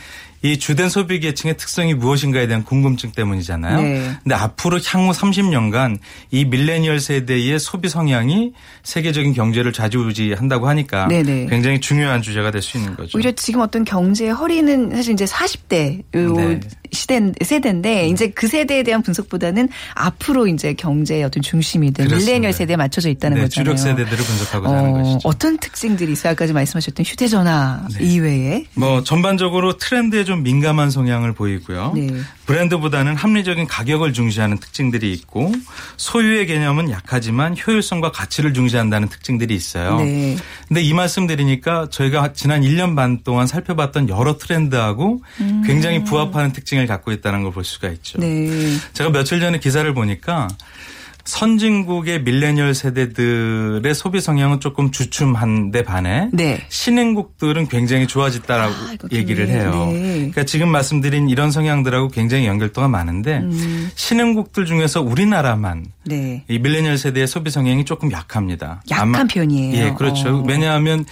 이 0.46 0.58
주된 0.58 0.88
소비 0.88 1.18
계층의 1.18 1.56
특성이 1.56 1.94
무엇인가에 1.94 2.46
대한 2.46 2.62
궁금증 2.62 3.10
때문이잖아요. 3.12 3.82
네. 3.82 4.16
근데 4.22 4.34
앞으로 4.34 4.78
향후 4.86 5.10
30년간 5.10 5.98
이 6.30 6.44
밀레니얼 6.44 7.00
세대의 7.00 7.58
소비 7.58 7.88
성향이 7.88 8.52
세계적인 8.82 9.32
경제를 9.32 9.72
좌지우지한다고 9.72 10.68
하니까 10.68 11.08
네네. 11.08 11.46
굉장히 11.46 11.80
중요한 11.80 12.22
주제가 12.22 12.50
될 12.50 12.62
수 12.66 12.78
있는 12.78 12.96
거죠. 12.96 13.16
오히려 13.16 13.30
지금 13.32 13.60
어떤 13.60 13.84
경제의 13.84 14.32
허리는 14.32 14.90
사실 14.94 15.12
이제 15.12 15.24
40대 15.24 16.02
요 16.16 16.32
네. 16.32 16.60
시대 16.92 17.32
세대인데 17.42 18.08
이제 18.08 18.28
그 18.30 18.48
세대에 18.48 18.82
대한 18.82 19.02
분석보다는 19.02 19.68
앞으로 19.94 20.46
이제 20.46 20.74
경제의 20.74 21.24
어떤 21.24 21.42
중심이 21.42 21.92
된. 21.92 22.08
밀레니얼 22.08 22.52
세대에 22.52 22.76
맞춰져 22.76 23.08
있다는 23.08 23.36
네, 23.36 23.42
거잖아요. 23.44 23.76
주력 23.76 23.78
세대들을 23.78 24.24
분석하고자 24.24 24.76
하는 24.76 24.92
것이죠. 24.92 25.28
어떤 25.28 25.58
특징들이 25.58 26.12
있어요? 26.12 26.32
아까 26.32 26.46
말씀하셨던 26.46 27.04
휴대전화 27.04 27.88
네. 27.98 28.04
이외에 28.04 28.64
뭐 28.74 29.02
전반적으로 29.02 29.76
트렌드에 29.76 30.24
좀 30.24 30.42
민감한 30.42 30.90
성향을 30.90 31.32
보이고요. 31.32 31.92
네. 31.94 32.08
브랜드보다는 32.46 33.16
합리적인 33.16 33.66
가격을 33.66 34.12
중시하는 34.12 34.58
특징들이 34.58 35.12
있고 35.12 35.52
소유의 35.96 36.46
개념은 36.46 36.90
약하지만 36.90 37.56
효율성과 37.58 38.12
가치를 38.12 38.54
중시한다는 38.54 39.08
특징들이 39.08 39.54
있어요. 39.54 39.98
네. 39.98 40.36
근데 40.68 40.80
이 40.82 40.92
말씀 40.94 41.26
드리니까 41.26 41.88
저희가 41.90 42.32
지난 42.34 42.62
1년 42.62 42.94
반 42.94 43.22
동안 43.24 43.46
살펴봤던 43.48 44.08
여러 44.08 44.38
트렌드하고 44.38 45.22
굉장히 45.66 46.04
부합하는 46.04 46.52
특징을 46.52 46.86
갖고 46.86 47.10
있다는 47.12 47.42
걸 47.42 47.56
볼 47.56 47.64
수가 47.64 47.88
있죠. 47.88 48.18
음. 48.18 48.20
네. 48.50 48.76
제가 48.92 49.08
며칠 49.10 49.40
전에 49.40 49.58
기사를 49.58 49.92
보니까 49.94 50.46
선진국의 51.26 52.22
밀레니얼 52.22 52.74
세대들의 52.74 53.94
소비 53.94 54.20
성향은 54.20 54.60
조금 54.60 54.90
주춤한데 54.90 55.82
반해 55.82 56.30
네. 56.32 56.64
신흥국들은 56.68 57.68
굉장히 57.68 58.06
좋아졌다라고 58.06 58.72
아, 58.72 58.96
얘기를. 59.12 59.48
해요. 59.48 59.90
네. 59.92 60.14
그러니까 60.16 60.44
지금 60.44 60.68
말씀드린 60.70 61.28
이런 61.28 61.50
성향들하고 61.50 62.08
굉장히 62.08 62.46
연결도가 62.46 62.88
많은데 62.88 63.38
음. 63.38 63.90
신흥국들 63.94 64.66
중에서 64.66 65.02
우리나라만 65.02 65.86
네. 66.04 66.44
이 66.48 66.58
밀레니얼 66.58 66.96
세대의 66.96 67.26
소비 67.26 67.50
성향이 67.50 67.84
조금 67.84 68.10
약합니다. 68.12 68.82
약한 68.90 69.26
편이에요. 69.26 69.76
예, 69.76 69.94
그렇죠. 69.94 70.28
어. 70.28 70.44
왜냐하면 70.46 71.04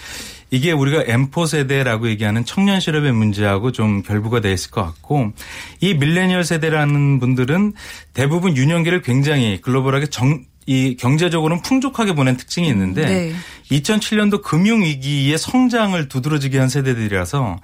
이게 0.51 0.73
우리가 0.73 1.05
M4 1.05 1.47
세대라고 1.47 2.09
얘기하는 2.09 2.45
청년 2.45 2.81
실업의 2.81 3.13
문제하고 3.13 3.73
좀 3.73 4.03
결부가 4.03 4.41
돼 4.41 4.53
있을 4.53 4.71
것 4.71 4.85
같고 4.85 5.33
이 5.81 5.95
밀레니얼 5.95 6.45
세대라는 6.45 7.21
분들은 7.21 7.73
대부분 8.13 8.57
유년기를 8.57 9.03
굉장히 9.03 9.61
글로벌하게 9.61 10.07
정, 10.07 10.45
이 10.67 10.97
경제적으로는 10.97 11.63
풍족하게 11.63 12.15
보낸 12.15 12.37
특징이 12.37 12.69
있는데 12.69 13.05
네. 13.05 13.33
2007년도 13.71 14.43
금융 14.43 14.83
위기의 14.83 15.37
성장을 15.37 16.09
두드러지게 16.09 16.59
한 16.59 16.69
세대들이라서 16.69 17.61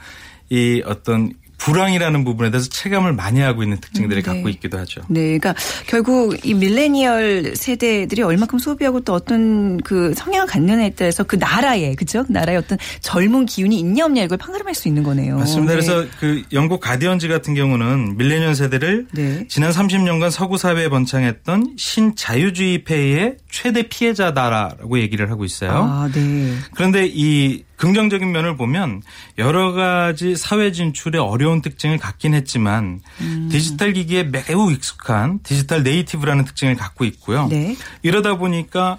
이 0.51 0.83
어떤 0.85 1.33
불황이라는 1.61 2.25
부분에 2.25 2.51
대해서 2.51 2.69
체감을 2.69 3.13
많이 3.13 3.41
하고 3.41 3.63
있는 3.63 3.79
특징들을 3.81 4.23
음, 4.23 4.25
네. 4.25 4.33
갖고 4.33 4.49
있기도 4.49 4.79
하죠. 4.79 5.03
네, 5.09 5.39
그러니까 5.39 5.55
결국 5.87 6.35
이 6.45 6.55
밀레니얼 6.55 7.55
세대들이 7.55 8.23
얼마큼 8.23 8.59
소비하고 8.59 9.01
또 9.01 9.13
어떤 9.13 9.79
그 9.83 10.15
성향을 10.15 10.47
갖느냐에 10.47 10.91
따라서 10.91 11.23
그 11.23 11.37
나라의 11.37 11.97
그죠? 11.97 12.25
나라의 12.29 12.59
어떤 12.59 12.79
젊은 13.01 13.47
기운이 13.47 13.79
있냐 13.79 14.07
없냐 14.07 14.23
이걸 14.23 14.39
판가름할 14.39 14.75
수 14.75 14.89
있는 14.89 15.03
거네요. 15.03 15.37
맞습니다. 15.37 15.75
네. 15.75 15.81
그래서 15.81 16.07
그 16.19 16.43
영국 16.53 16.81
가디언지 16.81 17.29
같은 17.29 17.55
경우는 17.55 18.17
밀레니얼 18.17 18.55
세대를 18.55 19.07
네. 19.13 19.47
지난 19.49 19.71
30년간 19.71 20.31
서구 20.31 20.57
사회에 20.57 20.89
번창했던 20.89 21.75
신자유주의 21.77 22.85
폐해의 22.85 23.37
최대 23.61 23.83
피해자다라고 23.83 25.01
얘기를 25.01 25.31
하고 25.31 25.45
있어요. 25.45 25.71
아, 25.71 26.11
네. 26.11 26.57
그런데 26.75 27.07
이 27.07 27.63
긍정적인 27.77 28.33
면을 28.33 28.57
보면 28.57 29.03
여러 29.37 29.73
가지 29.73 30.35
사회 30.35 30.73
진출의 30.73 31.21
어려운 31.21 31.61
특징을 31.61 31.99
갖긴 31.99 32.33
했지만 32.33 33.01
음. 33.21 33.49
디지털 33.53 33.93
기기에 33.93 34.25
매우 34.25 34.73
익숙한 34.73 35.41
digital 35.43 35.83
native라는 35.83 36.47
특징을 36.47 36.75
갖고 36.77 37.05
있고요. 37.05 37.49
네. 37.49 37.77
이러다 38.03 38.39
보니까 38.39 38.97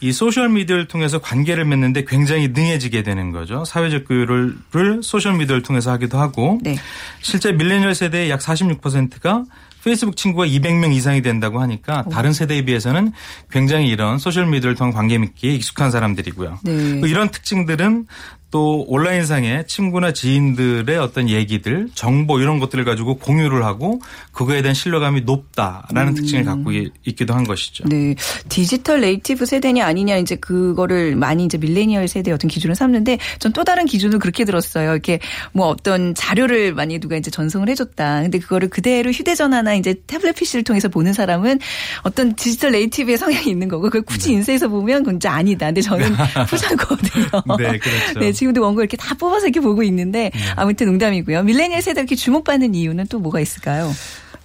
이 0.00 0.12
소셜 0.12 0.50
미디어를 0.50 0.86
통해서 0.86 1.18
관계를 1.18 1.64
맺는데 1.64 2.04
굉장히 2.04 2.48
능해지게 2.48 3.02
되는 3.02 3.32
거죠. 3.32 3.64
사회적 3.64 4.06
교류를 4.06 5.02
소셜 5.02 5.34
미디어를 5.34 5.62
통해서 5.62 5.90
하기도 5.90 6.18
하고 6.18 6.60
네. 6.62 6.76
실제 7.22 7.50
밀레니얼 7.50 7.96
세대의 7.96 8.30
약 8.30 8.38
46%가 8.38 9.44
페이스북 9.86 10.16
친구가 10.16 10.46
200명 10.46 10.92
이상이 10.92 11.22
된다고 11.22 11.60
하니까 11.60 12.02
다른 12.10 12.32
세대에 12.32 12.62
비해서는 12.62 13.12
굉장히 13.52 13.88
이런 13.88 14.18
소셜 14.18 14.46
미디어를 14.46 14.74
통한 14.74 14.92
관계 14.92 15.16
맺기에 15.16 15.54
익숙한 15.54 15.92
사람들이고요. 15.92 16.58
네. 16.64 16.72
이런 17.04 17.28
특징들은 17.28 18.06
또 18.50 18.84
온라인상에 18.88 19.64
친구나 19.66 20.12
지인들의 20.12 20.96
어떤 20.98 21.28
얘기들, 21.28 21.88
정보 21.94 22.38
이런 22.40 22.58
것들을 22.60 22.84
가지고 22.84 23.16
공유를 23.18 23.64
하고 23.64 24.00
그거에 24.30 24.62
대한 24.62 24.72
신뢰감이 24.74 25.22
높다라는 25.22 26.14
특징을 26.14 26.44
갖고 26.44 26.70
이- 26.72 26.90
있기도 27.04 27.34
한 27.34 27.44
것이죠. 27.44 27.84
음. 27.84 27.88
네. 27.88 28.14
digital 28.48 29.00
native 29.00 29.46
세대냐 29.46 29.84
아니냐 29.84 30.16
이제 30.18 30.36
그거를 30.36 31.16
많이 31.16 31.44
이제 31.44 31.58
밀레니얼 31.58 32.06
세대의 32.08 32.34
어떤 32.34 32.48
기준을 32.48 32.74
삼는데 32.76 33.18
전 33.40 33.52
또 33.52 33.64
다른 33.64 33.86
기준을 33.86 34.18
그렇게 34.18 34.44
들었어요. 34.44 34.92
이렇게 34.92 35.18
뭐 35.52 35.68
어떤 35.68 36.14
자료를 36.14 36.74
많이 36.74 36.98
누가 37.00 37.16
이제 37.16 37.30
전송을 37.30 37.68
해줬다. 37.70 38.22
근데 38.22 38.38
그거를 38.38 38.68
그대로 38.68 39.10
휴대전화나 39.10 39.74
이제 39.74 39.94
태블릿 40.06 40.36
PC를 40.36 40.62
통해서 40.62 40.88
보는 40.88 41.12
사람은 41.14 41.58
어떤 42.02 42.34
digital 42.36 42.72
native의 42.72 43.16
성향이 43.18 43.48
있는 43.50 43.68
거고 43.68 43.84
그걸 43.84 44.02
굳이 44.02 44.32
인쇄해서 44.32 44.68
보면 44.68 45.04
그건 45.04 45.18
아니다. 45.24 45.66
근데 45.66 45.80
저는 45.80 46.06
부자거든요. 46.48 47.56
네, 47.58 47.78
그렇죠. 47.78 48.20
네, 48.20 48.32
지금 48.32 48.45
도 48.52 48.62
원고 48.62 48.80
이렇게 48.80 48.96
다 48.96 49.14
뽑아서 49.14 49.46
이렇게 49.46 49.60
보고 49.60 49.82
있는데 49.82 50.30
아무튼 50.56 50.86
농담이고요. 50.86 51.42
밀레니얼 51.42 51.82
세대가 51.82 52.02
이렇게 52.02 52.16
주목받는 52.16 52.74
이유는 52.74 53.06
또 53.08 53.18
뭐가 53.18 53.40
있을까요? 53.40 53.92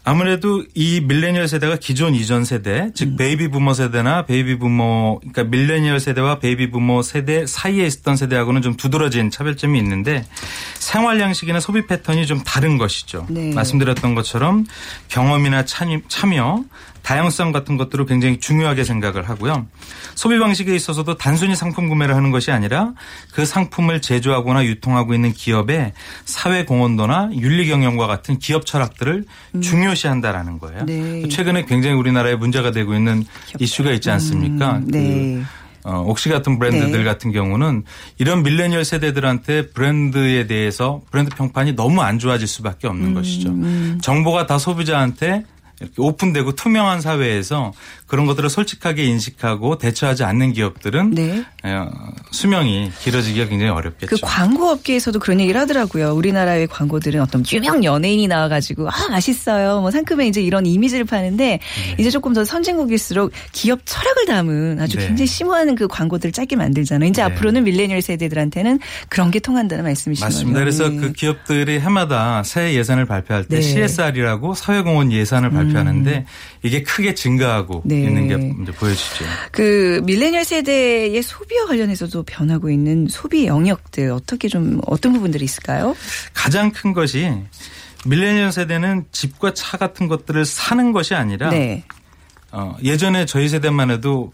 아무래도 0.04 0.64
이 0.74 1.00
밀레니얼 1.02 1.48
세대가 1.48 1.76
기존 1.76 2.16
이전 2.16 2.44
세대, 2.44 2.90
즉 2.96 3.18
베이비 3.18 3.50
부머 3.50 3.76
세대나 3.76 4.26
베이비 4.26 4.58
부머, 4.58 5.20
그러니까 5.20 5.44
밀레니얼 5.44 6.00
세대와 6.00 6.40
베이비 6.40 6.72
부머 6.72 7.04
세대 7.04 7.46
사이에 7.46 7.86
있었던 7.86 8.16
세대하고는 8.16 8.64
좀 8.64 8.76
두드러진 8.76 9.30
차별점이 9.30 9.78
있는데 9.78 10.26
생활 10.74 11.20
양식이나 11.20 11.60
소비 11.60 11.86
패턴이 11.86 12.26
좀 12.26 12.42
다른 12.44 12.80
것이죠. 12.80 13.28
네. 13.30 13.54
말씀드렸던 13.54 14.16
것처럼 14.16 14.66
경험이나 15.10 15.66
참여, 15.66 16.00
참여, 16.08 16.64
다양성 17.02 17.52
같은 17.52 17.78
것들을 17.78 18.06
굉장히 18.06 18.40
중요하게 18.40 18.84
생각을 18.84 19.28
하고요. 19.30 19.68
소비 20.16 20.40
방식에 20.40 20.76
있어서도 20.76 21.18
단순히 21.18 21.56
상품 21.56 21.90
구매를 21.90 22.16
하는 22.16 22.32
것이 22.32 22.52
아니라 22.52 22.94
그 23.34 23.46
상품을 23.46 24.02
제조하거나 24.02 24.66
유통하고 24.66 25.14
있는 25.14 25.34
기업의 25.34 25.94
사회 26.26 26.66
공헌도나 26.66 27.32
윤리 27.34 27.68
경영과 27.68 28.08
같은 28.08 28.38
기업 28.40 28.66
철학들을 28.66 29.26
중요시한다라는 29.62 30.60
거예요. 30.60 30.82
음. 30.82 30.86
네. 30.86 31.28
최근에 31.28 31.66
굉장히 31.66 31.96
우리나라에 31.96 32.36
문제가 32.36 32.72
되고 32.72 32.94
있는 32.94 33.26
이슈가 33.60 33.92
있지 33.92 34.10
않습니까? 34.12 34.78
음, 34.78 34.88
네. 34.88 35.00
그 35.00 35.44
어, 35.84 36.04
옥시 36.06 36.30
같은 36.30 36.60
브랜드들 36.60 37.00
네. 37.00 37.04
같은 37.04 37.32
경우는 37.32 37.84
이런 38.20 38.44
밀레니얼 38.44 38.86
세대들한테 38.86 39.70
브랜드에 39.70 40.46
대해서 40.46 41.02
브랜드 41.10 41.36
평판이 41.36 41.74
너무 41.74 42.02
안 42.02 42.20
좋아질 42.20 42.48
수밖에 42.48 42.88
없는 42.88 43.08
음, 43.08 43.14
것이죠. 43.16 43.54
정보가 44.02 44.46
다 44.46 44.60
소비자한테 44.60 45.44
이렇게 45.82 45.96
오픈되고 45.98 46.54
투명한 46.54 47.02
사회에서 47.02 47.74
그런 48.06 48.26
것들을 48.26 48.50
솔직하게 48.50 49.06
인식하고 49.06 49.78
대처하지 49.78 50.24
않는 50.24 50.54
기업들은 50.54 51.12
네. 51.12 51.44
어, 51.64 51.90
수명이 52.32 52.92
길어지기가 53.00 53.48
굉장히 53.48 53.72
어렵겠죠. 53.72 54.16
그 54.16 54.18
광고 54.22 54.70
업계에서도 54.70 55.18
그런 55.20 55.40
얘기를 55.40 55.60
하더라고요. 55.60 56.14
우리나라의 56.14 56.68
광고들은 56.68 57.22
어떤 57.22 57.44
유명 57.52 57.84
연예인이 57.84 58.28
나와가지고 58.28 58.90
아 58.90 59.10
맛있어요, 59.10 59.82
뭐 59.82 59.92
상큼해 59.92 60.28
이제 60.28 60.42
이런 60.42 60.66
이미지를 60.66 61.06
파는데 61.06 61.60
네. 61.60 61.60
이제 61.98 62.10
조금 62.10 62.34
더 62.34 62.44
선진국일수록 62.46 63.32
기업 63.52 63.80
철학을 63.86 64.26
담은 64.26 64.80
아주 64.82 64.98
네. 64.98 65.08
굉장히 65.08 65.28
심오한 65.28 65.76
그 65.76 65.88
광고들을 65.88 66.34
짧게 66.34 66.56
만들잖아요. 66.56 67.10
이제 67.10 67.22
네. 67.22 67.32
앞으로는 67.32 67.64
밀레니얼 67.64 68.02
세대들한테는 68.02 68.80
그런 69.10 69.32
게 69.32 69.40
통한다는 69.40 69.84
말씀이신 69.86 70.26
맞습니다. 70.26 70.60
거죠. 70.60 70.60
그래서 70.60 70.90
네. 70.90 70.98
그 70.98 71.14
기업들이 71.14 71.80
해마다 71.80 72.44
새해 72.44 72.74
예산을 72.74 73.06
발표할 73.06 73.46
때 73.46 73.56
네. 73.58 73.62
CSR이라고 73.62 74.54
사회공헌 74.54 75.12
예산을 75.12 75.50
발표 75.50 75.71
하는데 75.78 76.26
이게 76.64 76.84
크게 76.84 77.14
증가하고 77.16 77.82
네. 77.86 78.02
있는 78.04 78.28
게 78.28 78.72
보여지죠. 78.74 79.26
그 79.52 80.02
밀레니얼 80.06 80.44
세대의 80.46 81.22
소비와 81.22 81.66
관련해서도 81.68 82.24
변하고 82.24 82.70
있는 82.70 83.08
소비 83.10 83.46
영역들 83.48 84.12
어떻게 84.12 84.48
좀 84.48 84.82
어떤 84.88 85.14
부분들이 85.14 85.46
있을까요? 85.46 85.96
가장 86.34 86.72
큰 86.72 86.94
것이 86.94 87.32
밀레니얼 88.06 88.52
세대는 88.52 89.06
집과 89.12 89.54
차 89.54 89.78
같은 89.78 90.08
것들을 90.08 90.44
사는 90.46 90.92
것이 90.92 91.14
아니라 91.16 91.50
네. 91.50 91.84
어, 92.52 92.76
예전에 92.84 93.26
저희 93.26 93.48
세대만 93.48 93.92
해도 93.92 94.34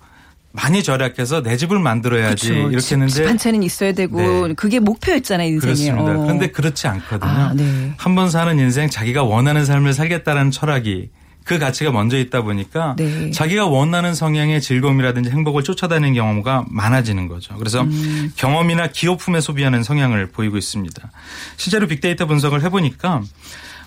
많이 0.54 0.82
절약해서 0.82 1.44
내 1.44 1.56
집을 1.56 1.78
만들어야지 1.78 2.48
그렇죠. 2.50 2.62
이렇게 2.70 2.80
집- 2.80 2.92
했는데 2.94 3.14
집 3.14 3.28
한 3.28 3.38
채는 3.38 3.62
있어야 3.62 3.92
되고 3.92 4.48
네. 4.48 4.54
그게 4.56 4.80
목표였잖아요 4.80 5.50
인생에. 5.50 5.74
그렇습니다. 5.74 6.12
어. 6.18 6.24
그런데 6.24 6.48
그렇지 6.50 6.88
않거든요. 6.88 7.30
아, 7.30 7.54
네. 7.54 7.94
한번 7.98 8.32
사는 8.32 8.58
인생 8.58 8.90
자기가 8.90 9.24
원하는 9.24 9.66
삶을 9.66 9.94
살겠다라는 9.94 10.50
철학이 10.50 11.10
그 11.48 11.58
가치가 11.60 11.92
먼저 11.92 12.18
있다 12.18 12.42
보니까 12.42 12.96
네. 12.98 13.32
자기가 13.32 13.68
원하는 13.68 14.14
성향의 14.14 14.60
즐거움이라든지 14.62 15.30
행복을 15.30 15.64
쫓아다니는 15.64 16.14
경우가 16.14 16.66
많아지는 16.70 17.30
거죠. 17.30 17.56
그래서 17.56 17.84
음. 17.84 18.34
경험이나 18.36 18.88
기호품에 18.88 19.40
소비하는 19.40 19.82
성향을 19.82 20.28
보이고 20.28 20.58
있습니다. 20.58 21.10
실제로 21.56 21.88
빅데이터 21.88 22.26
분석을 22.26 22.64
해보니까 22.64 23.22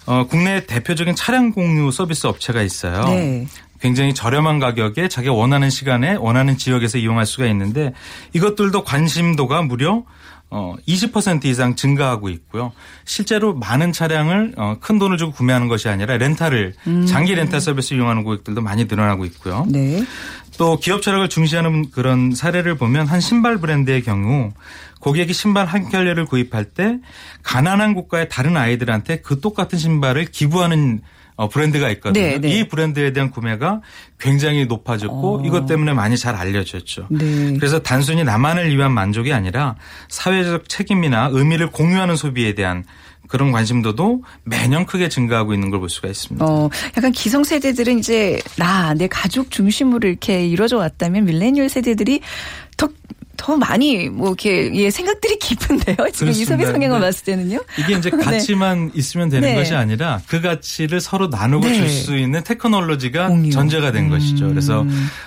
어, 0.06 0.26
국내 0.26 0.64
대표적인 0.64 1.14
차량 1.14 1.52
공유 1.52 1.90
서비스 1.90 2.26
업체가 2.26 2.62
있어요. 2.62 3.04
네. 3.08 3.46
굉장히 3.82 4.14
저렴한 4.14 4.58
가격에 4.58 5.08
자기가 5.08 5.34
원하는 5.34 5.68
시간에 5.68 6.14
원하는 6.14 6.56
지역에서 6.56 6.96
이용할 6.96 7.26
수가 7.26 7.46
있는데 7.46 7.92
이것들도 8.32 8.84
관심도가 8.84 9.60
무려 9.62 10.02
어, 10.50 10.74
20% 10.86 11.44
이상 11.44 11.76
증가하고 11.76 12.28
있고요. 12.28 12.72
실제로 13.04 13.54
많은 13.54 13.92
차량을 13.92 14.54
어, 14.56 14.76
큰 14.80 14.98
돈을 14.98 15.16
주고 15.16 15.32
구매하는 15.32 15.68
것이 15.68 15.88
아니라 15.88 16.16
렌탈을 16.16 16.74
장기 17.06 17.34
렌탈 17.34 17.60
서비스 17.60 17.94
이용하는 17.94 18.24
고객들도 18.24 18.60
많이 18.60 18.84
늘어나고 18.84 19.24
있고요. 19.26 19.64
네. 19.68 20.04
또 20.58 20.78
기업 20.78 21.02
철학을 21.02 21.28
중시하는 21.28 21.90
그런 21.90 22.34
사례를 22.34 22.74
보면 22.76 23.06
한 23.06 23.20
신발 23.20 23.58
브랜드의 23.58 24.02
경우 24.02 24.52
고객이 24.98 25.32
신발 25.32 25.66
한 25.66 25.88
켤레를 25.88 26.26
구입할 26.26 26.66
때 26.66 26.98
가난한 27.42 27.94
국가의 27.94 28.28
다른 28.28 28.56
아이들한테 28.56 29.20
그 29.20 29.40
똑같은 29.40 29.78
신발을 29.78 30.26
기부하는 30.26 31.00
어, 31.00 31.00
브랜드가 31.48 31.90
있거든요. 31.90 32.24
네, 32.24 32.38
네. 32.38 32.48
이 32.48 32.68
브랜드에 32.68 33.12
대한 33.12 33.30
구매가 33.30 33.80
굉장히 34.18 34.66
높아졌고 34.66 35.38
어. 35.38 35.42
이것 35.44 35.66
때문에 35.66 35.92
많이 35.92 36.16
잘 36.18 36.34
알려졌죠. 36.34 37.06
네. 37.10 37.54
그래서 37.56 37.78
단순히 37.80 38.24
나만을 38.24 38.76
위한 38.76 38.92
만족이 38.92 39.32
아니라 39.32 39.76
사회적 40.08 40.68
책임이나 40.68 41.30
의미를 41.32 41.70
공유하는 41.70 42.16
소비에 42.16 42.54
대한 42.54 42.84
그런 43.28 43.52
관심도도 43.52 44.24
매년 44.44 44.86
크게 44.86 45.08
증가하고 45.08 45.54
있는 45.54 45.70
걸 45.70 45.80
볼 45.80 45.88
수가 45.88 46.08
있습니다. 46.08 46.44
어, 46.44 46.68
약간 46.96 47.12
기성 47.12 47.44
세대들은 47.44 48.00
이제 48.00 48.40
나, 48.58 48.92
내 48.92 49.06
가족 49.06 49.50
중심으로 49.50 50.08
이렇게 50.08 50.44
이루어져 50.46 50.76
왔다면 50.78 51.24
밀레니얼 51.26 51.68
세대들이 51.68 52.20
더, 53.40 53.50
더 53.50 53.56
많이 53.56 54.08
뭐 54.08 54.28
이렇게 54.28 54.70
예, 54.74 54.90
생각들이 54.90 55.38
깊은데요. 55.38 55.96
지금 56.12 56.28
이. 56.28 56.44
소비 56.44 56.64
성향을 56.64 57.00
네. 57.00 57.06
봤을 57.06 57.24
때는요. 57.24 57.60
이게 57.78 57.94
이제 57.94 58.10
가치만 58.22 58.90
있으면 58.94 59.28
되는 59.30 59.48
네. 59.48 59.54
것이 59.54 59.74
아니라 59.74 60.20
그 60.28 60.40
가치를 60.40 61.00
서로 61.00 61.28
나누고 61.28 61.66
네. 61.66 61.74
줄수 61.74 62.16
있는 62.16 62.44
테크놀로지가 62.44 63.28
공유. 63.28 63.50
전제가 63.50 63.92
된 63.92 64.04
음. 64.04 64.10
것이죠. 64.10 64.48
그래서 64.48 64.84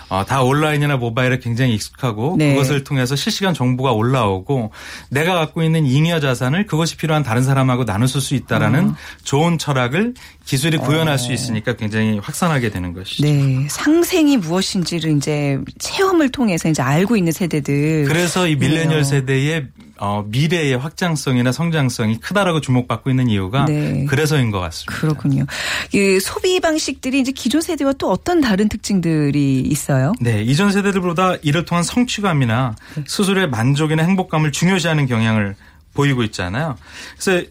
어, 0.09 0.23
다 0.25 0.43
온라인이나 0.43 0.97
모바일에 0.97 1.39
굉장히 1.39 1.73
익숙하고 1.73 2.35
네. 2.37 2.53
그것을 2.53 2.83
통해서 2.83 3.15
실시간 3.15 3.53
정보가 3.53 3.91
올라오고 3.91 4.71
내가 5.09 5.33
갖고 5.33 5.63
있는 5.63 5.85
잉여 5.85 6.19
자산을 6.19 6.67
그것이 6.67 6.97
필요한 6.97 7.23
다른 7.23 7.41
사람하고 7.43 7.85
나눌 7.85 8.07
수 8.07 8.35
있다라는 8.35 8.89
어. 8.89 8.95
좋은 9.23 9.57
철학을 9.57 10.13
기술이 10.45 10.77
구현할 10.77 11.17
수 11.17 11.31
있으니까 11.31 11.73
굉장히 11.73 12.19
확산하게 12.19 12.69
되는 12.69 12.93
것이죠. 12.93 13.23
네. 13.23 13.65
상생이 13.69 14.37
무엇인지를 14.37 15.15
이제 15.15 15.57
체험을 15.79 16.29
통해서 16.29 16.69
이제 16.69 16.81
알고 16.81 17.15
있는 17.15 17.31
세대들. 17.31 18.05
그래서 18.07 18.47
이 18.47 18.55
밀레니얼 18.55 18.87
그래요. 18.87 19.03
세대의 19.03 19.67
어, 19.99 20.25
미래의 20.27 20.77
확장성이나 20.77 21.53
성장성이 21.53 22.19
크다라고 22.19 22.59
주목받고 22.59 23.09
있는 23.09 23.29
이유가 23.29 23.65
네. 23.65 24.05
그래서인 24.05 24.51
것 24.51 24.59
같습니다. 24.59 24.93
그렇군요. 24.93 25.45
그 25.91 26.19
소비 26.19 26.59
방식들이 26.59 27.21
이제 27.21 27.31
기존 27.31 27.61
세대와 27.61 27.93
또 27.93 28.11
어떤 28.11 28.41
다른 28.41 28.67
특징들이 28.67 29.61
있어요? 29.61 30.13
네, 30.19 30.43
이전 30.43 30.71
세대들보다 30.73 31.37
이를 31.41 31.63
통한 31.63 31.83
성취감이나 31.83 32.75
스스로의 33.07 33.49
만족이나 33.49 34.03
행복감을 34.03 34.51
중요시하는 34.51 35.05
경향을 35.05 35.55
보이고 35.93 36.23
있잖아요. 36.23 36.75
그래서 37.17 37.47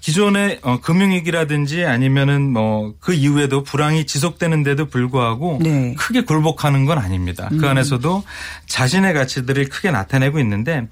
기존의 0.00 0.60
어, 0.62 0.80
금융위기라든지 0.80 1.84
아니면은 1.84 2.52
뭐 2.52 2.90
그 3.00 3.14
이후에도 3.14 3.62
불황이 3.62 4.06
지속되는데도 4.06 4.86
불구하고 4.86 5.58
네. 5.62 5.94
크게 5.94 6.22
굴복하는 6.22 6.84
건 6.84 6.98
아닙니다. 6.98 7.48
그 7.58 7.68
안에서도 7.68 8.22
자신의 8.66 9.14
가치들을 9.14 9.68
크게 9.68 9.90
나타내고 9.90 10.38
있는데 10.40 10.86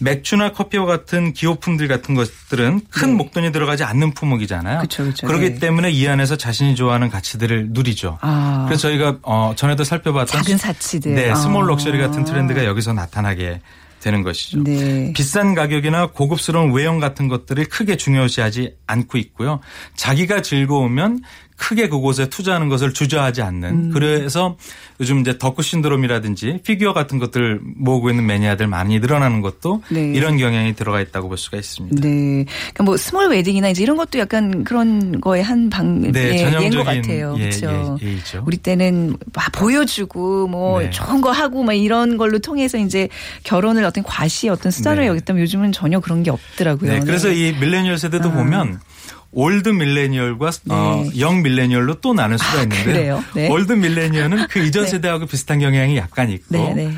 맥주나 0.00 0.52
커피와 0.52 0.86
같은 0.86 1.32
기호품들 1.32 1.88
같은 1.88 2.14
것들은 2.14 2.82
큰 2.90 3.10
네. 3.10 3.14
목돈이 3.16 3.52
들어가지 3.52 3.84
않는 3.84 4.12
품목이잖아요. 4.12 4.80
그쵸, 4.80 5.04
그쵸. 5.04 5.26
그렇기 5.26 5.54
네. 5.54 5.58
때문에 5.58 5.90
이 5.90 6.06
안에서 6.06 6.36
자신이 6.36 6.74
좋아하는 6.76 7.10
가치들을 7.10 7.68
누리죠. 7.70 8.18
아. 8.20 8.64
그래서 8.68 8.82
저희가 8.82 9.18
어, 9.22 9.54
전에도 9.56 9.84
살펴봤던 9.84 10.42
작은 10.42 10.58
사치들. 10.58 11.14
네, 11.14 11.30
아. 11.30 11.34
small 11.34 11.66
luxury 11.66 11.98
같은 11.98 12.24
트렌드가 12.24 12.64
여기서 12.64 12.92
나타나게 12.92 13.60
되는 14.04 14.22
것이죠. 14.22 14.62
네. 14.62 15.12
비싼 15.14 15.54
가격이나 15.54 16.08
고급스러운 16.08 16.72
외형 16.72 17.00
같은 17.00 17.26
것들을 17.28 17.64
크게 17.64 17.96
중요시하지 17.96 18.76
않고 18.86 19.16
있고요. 19.18 19.60
자기가 19.96 20.42
즐거우면 20.42 21.22
크게 21.64 21.88
그곳에 21.88 22.28
투자하는 22.28 22.68
것을 22.68 22.92
주저하지 22.92 23.40
않는 23.40 23.68
음. 23.70 23.90
그래서 23.90 24.56
요즘 25.00 25.20
이제 25.20 25.38
덕후 25.38 25.62
신드롬이라든지 25.62 26.60
피규어 26.62 26.92
같은 26.92 27.18
것들 27.18 27.58
모으고 27.62 28.10
있는 28.10 28.26
매니아들 28.26 28.66
많이 28.66 29.00
늘어나는 29.00 29.40
것도 29.40 29.82
네. 29.88 30.12
이런 30.12 30.36
경향이 30.36 30.74
들어가 30.74 31.00
있다고 31.00 31.28
볼 31.28 31.38
수가 31.38 31.56
있습니다. 31.56 32.02
네. 32.02 32.44
그러니까 32.44 32.84
뭐 32.84 32.98
small 32.98 33.30
wedding이나 33.30 33.70
이제 33.70 33.82
이런 33.82 33.96
것도 33.96 34.18
약간 34.18 34.62
그런 34.62 35.22
거의 35.22 35.42
한 35.42 35.70
방, 35.70 36.02
네, 36.12 36.20
예, 36.20 36.28
예인 36.32 36.44
것 36.44 36.50
전형적인 36.50 36.84
같아요. 36.84 37.34
예, 37.38 37.48
그렇죠. 37.48 37.98
예, 38.02 38.06
예이죠. 38.06 38.44
우리 38.46 38.58
때는 38.58 39.16
막 39.34 39.50
보여주고 39.52 40.48
뭐 40.48 40.80
네. 40.80 40.90
좋은 40.90 41.22
거 41.22 41.30
하고 41.30 41.62
막 41.62 41.72
이런 41.72 42.18
걸로 42.18 42.38
통해서 42.40 42.76
이제 42.76 43.08
결혼을 43.42 43.84
어떤 43.84 44.04
과시의 44.04 44.50
어떤 44.50 44.70
수단으로 44.70 45.02
네. 45.02 45.08
여겼다면 45.08 45.40
요즘은 45.40 45.72
전혀 45.72 45.98
그런 46.00 46.22
게 46.22 46.30
없더라고요. 46.30 46.92
네, 46.92 47.00
그래서 47.00 47.30
이 47.30 47.54
밀레니얼 47.58 47.96
세대도 47.96 48.28
아. 48.28 48.32
보면 48.32 48.80
old 49.34 49.68
millennial과 49.68 50.50
어, 50.70 51.04
네. 51.04 51.20
young 51.20 51.42
millennial로 51.42 52.00
또 52.00 52.14
나눌 52.14 52.38
수가 52.38 52.60
아, 52.60 52.62
있는데요. 52.62 53.22
네. 53.34 53.48
old 53.48 53.72
millennial은 53.72 54.46
그 54.48 54.60
이전 54.60 54.84
네. 54.84 54.90
세대하고 54.90 55.26
비슷한 55.26 55.58
경향이 55.58 55.96
약간 55.96 56.30
있고 56.30 56.56
네, 56.56 56.74
네. 56.74 56.84
에, 56.86 56.94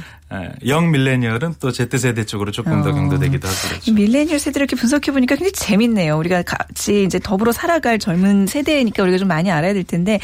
영 0.66 0.90
밀레니얼은 0.90 1.54
또 1.60 1.70
Z 1.70 1.98
세대 1.98 2.26
쪽으로 2.26 2.50
조금 2.50 2.82
더 2.82 2.90
어. 2.90 2.92
경도되기도 2.92 3.46
하고 3.46 3.56
이 3.56 3.68
그렇죠. 3.68 3.92
밀레니얼 3.92 4.38
세대를 4.40 4.64
이렇게 4.64 4.74
분석해 4.74 5.12
보니까 5.12 5.36
굉장히 5.36 5.52
재밌네요. 5.52 6.18
우리가 6.18 6.42
같이 6.42 7.04
이제 7.04 7.20
더불어 7.20 7.52
살아갈 7.52 8.00
젊은 8.00 8.46
세대니까 8.46 9.04
우리가 9.04 9.18
좀 9.18 9.28
많이 9.28 9.52
알아야 9.52 9.72
될 9.72 9.84
텐데 9.84 10.18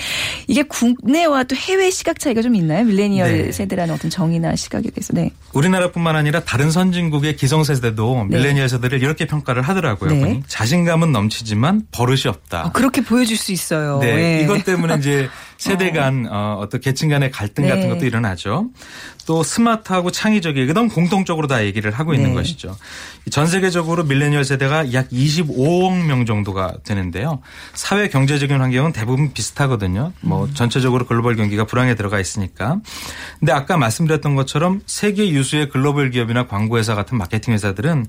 이게 0.48 0.64
국내와 0.64 1.44
또 1.44 1.54
해외 1.54 1.90
시각 1.90 2.18
차이가 2.18 2.42
좀 2.42 2.56
있나요? 2.56 2.84
밀레니얼 2.84 3.32
네. 3.32 3.52
세대라는 3.52 3.94
어떤 3.94 4.10
정의나 4.10 4.56
시각에 4.56 4.90
대해서. 4.90 5.12
네. 5.12 5.30
우리나라뿐만 5.52 6.16
아니라 6.16 6.40
다른 6.40 6.70
선진국의 6.72 7.36
기성세대도 7.36 8.26
네. 8.28 8.36
밀레니얼 8.38 8.68
세대를 8.68 9.00
이렇게 9.02 9.26
평가를 9.26 9.62
하더라고요. 9.62 10.10
네. 10.10 10.42
자신감은 10.48 11.12
넘치지만 11.12 11.86
버릇이 11.92 12.22
없다. 12.26 12.64
어, 12.64 12.72
그렇게 12.72 13.02
보여줄 13.02 13.36
수 13.36 13.52
있어요. 13.52 14.00
네, 14.00 14.38
예. 14.38 14.42
이것 14.42 14.64
때문에 14.64 14.96
이제 14.96 15.28
세대 15.62 15.92
간 15.92 16.26
어, 16.28 16.56
어떤 16.58 16.80
계층 16.80 17.08
간의 17.08 17.30
갈등 17.30 17.64
네. 17.64 17.70
같은 17.70 17.88
것도 17.88 18.04
일어나죠. 18.04 18.70
또 19.26 19.44
스마트하고 19.44 20.10
창의적이게 20.10 20.72
넌 20.72 20.88
공통적으로 20.88 21.46
다 21.46 21.64
얘기를 21.64 21.92
하고 21.92 22.14
있는 22.14 22.30
네. 22.30 22.34
것이죠. 22.34 22.76
전 23.30 23.46
세계적으로 23.46 24.02
밀레니얼 24.02 24.44
세대가 24.44 24.92
약 24.92 25.08
25억 25.10 26.04
명 26.04 26.26
정도가 26.26 26.78
되는데요. 26.82 27.40
사회 27.74 28.08
경제적인 28.08 28.60
환경은 28.60 28.92
대부분 28.92 29.32
비슷하거든요. 29.32 30.12
뭐 30.20 30.46
음. 30.46 30.54
전체적으로 30.54 31.06
글로벌 31.06 31.36
경기가 31.36 31.64
불황에 31.64 31.94
들어가 31.94 32.18
있으니까. 32.18 32.80
근데 33.38 33.52
아까 33.52 33.76
말씀드렸던 33.76 34.34
것처럼 34.34 34.80
세계 34.86 35.28
유수의 35.28 35.68
글로벌 35.68 36.10
기업이나 36.10 36.48
광고 36.48 36.78
회사 36.78 36.96
같은 36.96 37.16
마케팅 37.18 37.54
회사들은 37.54 38.06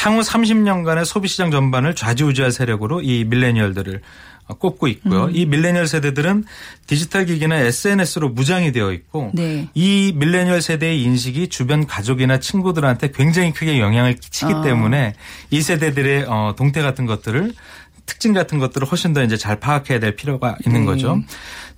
향후 0.00 0.20
30년간의 0.20 1.04
소비 1.04 1.26
시장 1.26 1.50
전반을 1.50 1.96
좌지우지할 1.96 2.52
세력으로 2.52 3.00
이 3.02 3.24
밀레니얼들을 3.24 4.00
꼽고 4.46 4.88
있고요. 4.88 5.24
음. 5.24 5.30
이 5.32 5.46
밀레니얼 5.46 5.86
세대들은 5.86 6.44
디지털 6.86 7.24
기기나 7.24 7.56
SNS로 7.56 8.28
무장이 8.28 8.72
되어 8.72 8.92
있고 8.92 9.30
네. 9.32 9.68
이 9.74 10.12
밀레니얼 10.16 10.60
세대의 10.60 11.02
인식이 11.02 11.48
주변 11.48 11.86
가족이나 11.86 12.38
친구들한테 12.40 13.10
굉장히 13.12 13.52
크게 13.52 13.80
영향을 13.80 14.14
끼치기 14.14 14.52
아. 14.52 14.62
때문에 14.62 15.14
이 15.50 15.62
세대들의 15.62 16.26
어, 16.28 16.54
동태 16.56 16.82
같은 16.82 17.06
것들을 17.06 17.52
특징 18.06 18.34
같은 18.34 18.58
것들을 18.58 18.86
훨씬 18.86 19.12
더 19.14 19.22
이제 19.22 19.36
잘 19.36 19.58
파악해야 19.60 19.98
될 19.98 20.14
필요가 20.14 20.56
있는 20.66 20.80
네. 20.80 20.86
거죠. 20.86 21.20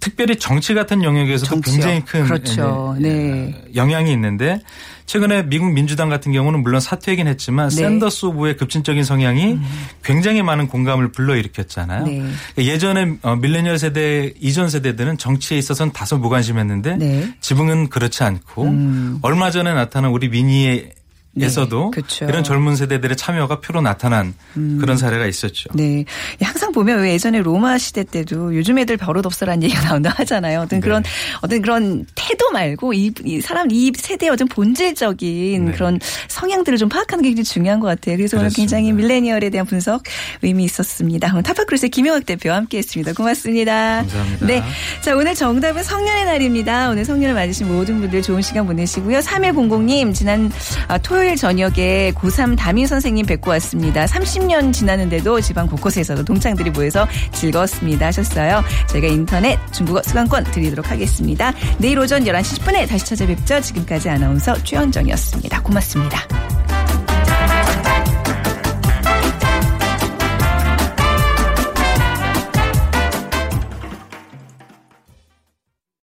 특별히 0.00 0.36
정치 0.36 0.74
같은 0.74 1.02
영역에서도 1.02 1.48
정치요. 1.48 1.72
굉장히 1.72 2.04
큰 2.04 2.24
그렇죠. 2.24 2.96
예, 2.98 3.02
네. 3.02 3.54
어, 3.54 3.68
영향이 3.74 4.12
있는데 4.12 4.60
최근에 5.06 5.44
미국 5.44 5.72
민주당 5.72 6.08
같은 6.08 6.32
경우는 6.32 6.62
물론 6.62 6.80
사퇴하긴 6.80 7.26
했지만 7.26 7.68
네. 7.70 7.76
샌더스 7.76 8.26
후보의 8.26 8.56
급진적인 8.56 9.04
성향이 9.04 9.58
굉장히 10.02 10.42
많은 10.42 10.68
공감을 10.68 11.12
불러일으켰잖아요. 11.12 12.04
네. 12.06 12.24
예전에 12.58 13.16
어, 13.22 13.36
밀레니얼 13.36 13.78
세대 13.78 14.32
이전 14.40 14.68
세대들은 14.68 15.18
정치에 15.18 15.58
있어서는 15.58 15.92
다소 15.92 16.18
무관심했는데 16.18 16.96
네. 16.96 17.34
지금은 17.40 17.88
그렇지 17.88 18.24
않고 18.24 18.64
음. 18.64 19.18
얼마 19.22 19.50
전에 19.50 19.72
나타난 19.74 20.10
우리 20.10 20.28
미니의 20.28 20.90
에서도 21.40 21.90
그렇죠. 21.90 22.24
이런 22.24 22.42
젊은 22.42 22.76
세대들의 22.76 23.16
참여가 23.16 23.60
표로 23.60 23.80
나타난 23.80 24.34
그런 24.54 24.96
사례가 24.96 25.26
있었죠. 25.26 25.70
네. 25.74 26.04
항상 26.40 26.72
보면 26.72 27.00
왜 27.00 27.12
예전에 27.12 27.40
로마 27.40 27.78
시대 27.78 28.04
때도 28.04 28.56
요즘 28.56 28.78
애들 28.78 28.96
버릇없어라는 28.96 29.62
얘기가 29.64 29.82
나온다 29.88 30.12
하잖아요. 30.16 30.60
어떤 30.60 30.80
네. 30.80 30.84
그런 30.84 31.02
어떤 31.42 31.62
그런 31.62 32.06
태도 32.14 32.50
말고 32.52 32.94
이, 32.94 33.12
이 33.24 33.40
사람 33.40 33.68
이 33.70 33.92
세대의 33.94 34.30
어떤 34.30 34.48
본질적인 34.48 35.64
네. 35.66 35.72
그런 35.72 35.98
성향들을 36.28 36.78
좀 36.78 36.88
파악하는 36.88 37.22
게 37.22 37.30
굉장히 37.30 37.44
중요한 37.44 37.80
것 37.80 37.86
같아요. 37.86 38.16
그래서 38.16 38.36
오늘 38.36 38.48
그렇습니다. 38.48 38.76
굉장히 38.76 38.92
밀레니얼에 38.92 39.50
대한 39.50 39.66
분석 39.66 40.02
의미 40.42 40.64
있었습니다. 40.64 41.30
오늘 41.32 41.42
타파크루스의 41.42 41.90
김영학 41.90 42.24
대표와 42.26 42.56
함께했습니다. 42.56 43.12
고맙습니다. 43.12 43.96
감사합니다. 43.96 44.46
네. 44.46 44.62
자 45.02 45.14
오늘 45.14 45.34
정답은 45.34 45.82
성년의 45.82 46.24
날입니다. 46.24 46.90
오늘 46.90 47.04
성년을 47.04 47.34
맞으신 47.34 47.68
모든 47.68 48.00
분들 48.00 48.22
좋은 48.22 48.42
시간 48.42 48.66
보내시고요. 48.66 49.18
3100님 49.18 50.14
지난 50.14 50.50
아, 50.88 50.98
토요일 51.26 51.36
저녁에 51.36 52.12
고3 52.12 52.56
담임 52.56 52.86
선생님 52.86 53.26
뵙고 53.26 53.50
왔습니다. 53.50 54.04
30년 54.04 54.72
지났는데도 54.72 55.40
집안 55.40 55.66
곳곳에서도 55.66 56.24
동창들이 56.24 56.70
모여서 56.70 57.04
즐거웠습니다 57.32 58.06
하셨어요. 58.06 58.62
저희가 58.88 59.08
인터넷 59.08 59.58
중국어 59.72 60.00
수강권 60.04 60.44
드리도록 60.44 60.88
하겠습니다. 60.88 61.52
내일 61.78 61.98
오전 61.98 62.22
11시 62.22 62.60
10분에 62.60 62.88
다시 62.88 63.06
찾아뵙죠. 63.06 63.60
지금까지 63.60 64.08
아나운서 64.08 64.54
최현정이었습니다. 64.62 65.62
고맙습니다. 65.62 66.65